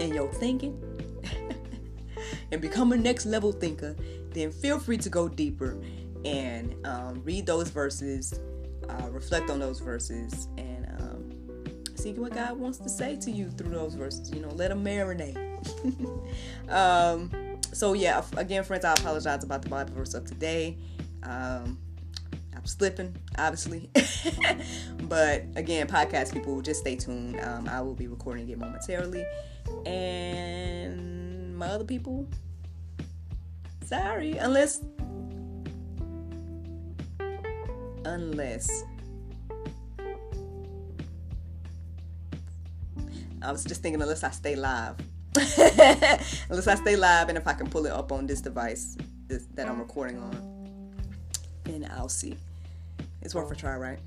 in 0.00 0.12
your 0.12 0.32
thinking 0.34 0.82
and 2.52 2.60
become 2.60 2.92
a 2.92 2.96
next 2.96 3.26
level 3.26 3.52
thinker, 3.52 3.96
then 4.30 4.50
feel 4.50 4.78
free 4.78 4.98
to 4.98 5.08
go 5.08 5.28
deeper 5.28 5.80
and 6.24 6.74
um, 6.86 7.22
read 7.22 7.46
those 7.46 7.68
verses, 7.68 8.40
uh, 8.88 9.08
reflect 9.10 9.50
on 9.50 9.60
those 9.60 9.80
verses, 9.80 10.48
see 12.04 12.12
what 12.12 12.34
God 12.34 12.58
wants 12.58 12.76
to 12.78 12.88
say 12.90 13.16
to 13.16 13.30
you 13.30 13.50
through 13.50 13.70
those 13.70 13.94
verses. 13.94 14.30
You 14.30 14.40
know, 14.40 14.50
let 14.50 14.68
them 14.68 14.84
marinate. 14.84 15.38
um, 16.68 17.30
so 17.72 17.94
yeah, 17.94 18.22
again, 18.36 18.62
friends, 18.62 18.84
I 18.84 18.92
apologize 18.92 19.42
about 19.42 19.62
the 19.62 19.70
Bible 19.70 19.94
verse 19.94 20.12
of 20.12 20.26
today. 20.26 20.76
Um, 21.22 21.78
I'm 22.54 22.66
slipping, 22.66 23.16
obviously, 23.38 23.88
but 25.02 25.44
again, 25.56 25.86
podcast 25.86 26.34
people, 26.34 26.60
just 26.60 26.80
stay 26.80 26.94
tuned. 26.94 27.40
Um, 27.40 27.68
I 27.68 27.80
will 27.80 27.94
be 27.94 28.06
recording 28.06 28.50
it 28.50 28.58
momentarily, 28.58 29.24
and 29.86 31.56
my 31.56 31.68
other 31.68 31.84
people, 31.84 32.28
sorry, 33.86 34.36
unless 34.36 34.82
unless 38.04 38.84
I 43.44 43.52
was 43.52 43.64
just 43.64 43.82
thinking, 43.82 44.00
unless 44.00 44.24
I 44.24 44.30
stay 44.30 44.56
live, 44.56 44.96
unless 45.34 46.66
I 46.66 46.74
stay 46.76 46.96
live, 46.96 47.28
and 47.28 47.36
if 47.36 47.46
I 47.46 47.52
can 47.52 47.68
pull 47.68 47.86
it 47.86 47.92
up 47.92 48.12
on 48.12 48.26
this 48.26 48.40
device 48.40 48.96
this, 49.26 49.46
that 49.54 49.68
I'm 49.68 49.78
recording 49.78 50.18
on, 50.18 50.94
then 51.64 51.88
I'll 51.96 52.08
see. 52.08 52.36
It's 53.22 53.34
worth 53.34 53.50
a 53.50 53.54
try, 53.54 53.76
right? 53.76 53.98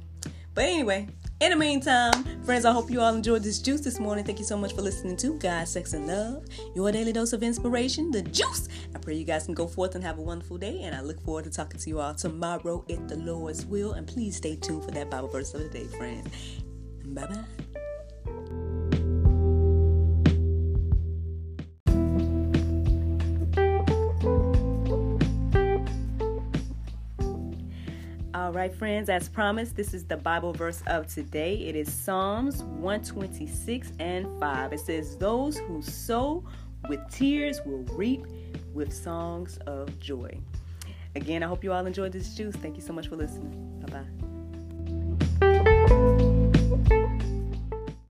But 0.54 0.66
anyway, 0.66 1.08
in 1.40 1.52
the 1.52 1.56
meantime, 1.56 2.44
friends, 2.44 2.66
I 2.66 2.72
hope 2.72 2.90
you 2.90 3.00
all 3.00 3.14
enjoyed 3.14 3.44
this 3.44 3.60
juice 3.60 3.82
this 3.82 4.00
morning. 4.00 4.26
Thank 4.26 4.40
you 4.40 4.46
so 4.46 4.58
much 4.58 4.74
for 4.74 4.82
listening 4.82 5.16
to 5.18 5.38
God, 5.38 5.68
Sex, 5.68 5.94
and 5.94 6.08
Love, 6.08 6.46
your 6.76 6.92
daily 6.92 7.14
dose 7.14 7.32
of 7.32 7.44
inspiration, 7.44 8.10
the 8.10 8.24
juice. 8.24 8.68
I 8.96 8.98
pray 8.98 9.14
you 9.14 9.24
guys 9.24 9.46
can 9.46 9.54
go 9.54 9.68
forth 9.68 9.94
and 9.94 10.04
have 10.04 10.18
a 10.18 10.22
wonderful 10.24 10.58
day, 10.58 10.82
and 10.82 10.96
I 10.96 11.02
look 11.02 11.24
forward 11.24 11.44
to 11.44 11.52
talking 11.52 11.80
to 11.80 11.90
you 11.90 12.00
all 12.00 12.16
tomorrow 12.16 12.84
if 12.88 13.08
the 13.08 13.18
Lord's 13.18 13.68
will. 13.68 13.92
And 13.94 14.08
please 14.08 14.38
stay 14.38 14.56
tuned 14.56 14.84
for 14.84 14.90
that 14.92 15.12
Bible 15.12 15.28
verse 15.28 15.54
of 15.54 15.62
the 15.62 15.70
day, 15.70 15.86
friends. 15.86 16.28
Bye 17.06 17.28
bye. 17.28 17.67
Right, 28.68 28.76
friends, 28.76 29.08
as 29.08 29.30
promised, 29.30 29.78
this 29.78 29.94
is 29.94 30.04
the 30.04 30.18
Bible 30.18 30.52
verse 30.52 30.84
of 30.88 31.08
today. 31.08 31.56
It 31.56 31.74
is 31.74 31.90
Psalms 31.90 32.64
126 32.64 33.94
and 34.00 34.28
5. 34.42 34.74
It 34.74 34.82
says, 34.82 35.16
Those 35.16 35.58
who 35.58 35.82
sow 35.82 36.44
with 36.90 37.00
tears 37.10 37.62
will 37.66 37.84
reap 37.96 38.26
with 38.74 38.92
songs 38.92 39.56
of 39.68 39.98
joy. 40.02 40.38
Again, 41.16 41.44
I 41.44 41.48
hope 41.48 41.64
you 41.64 41.72
all 41.72 41.86
enjoyed 41.86 42.12
this 42.12 42.36
juice. 42.36 42.58
Thank 42.58 42.76
you 42.76 42.82
so 42.82 42.92
much 42.92 43.08
for 43.08 43.16
listening. 43.16 43.80
Bye 43.86 44.00
bye. 44.00 44.17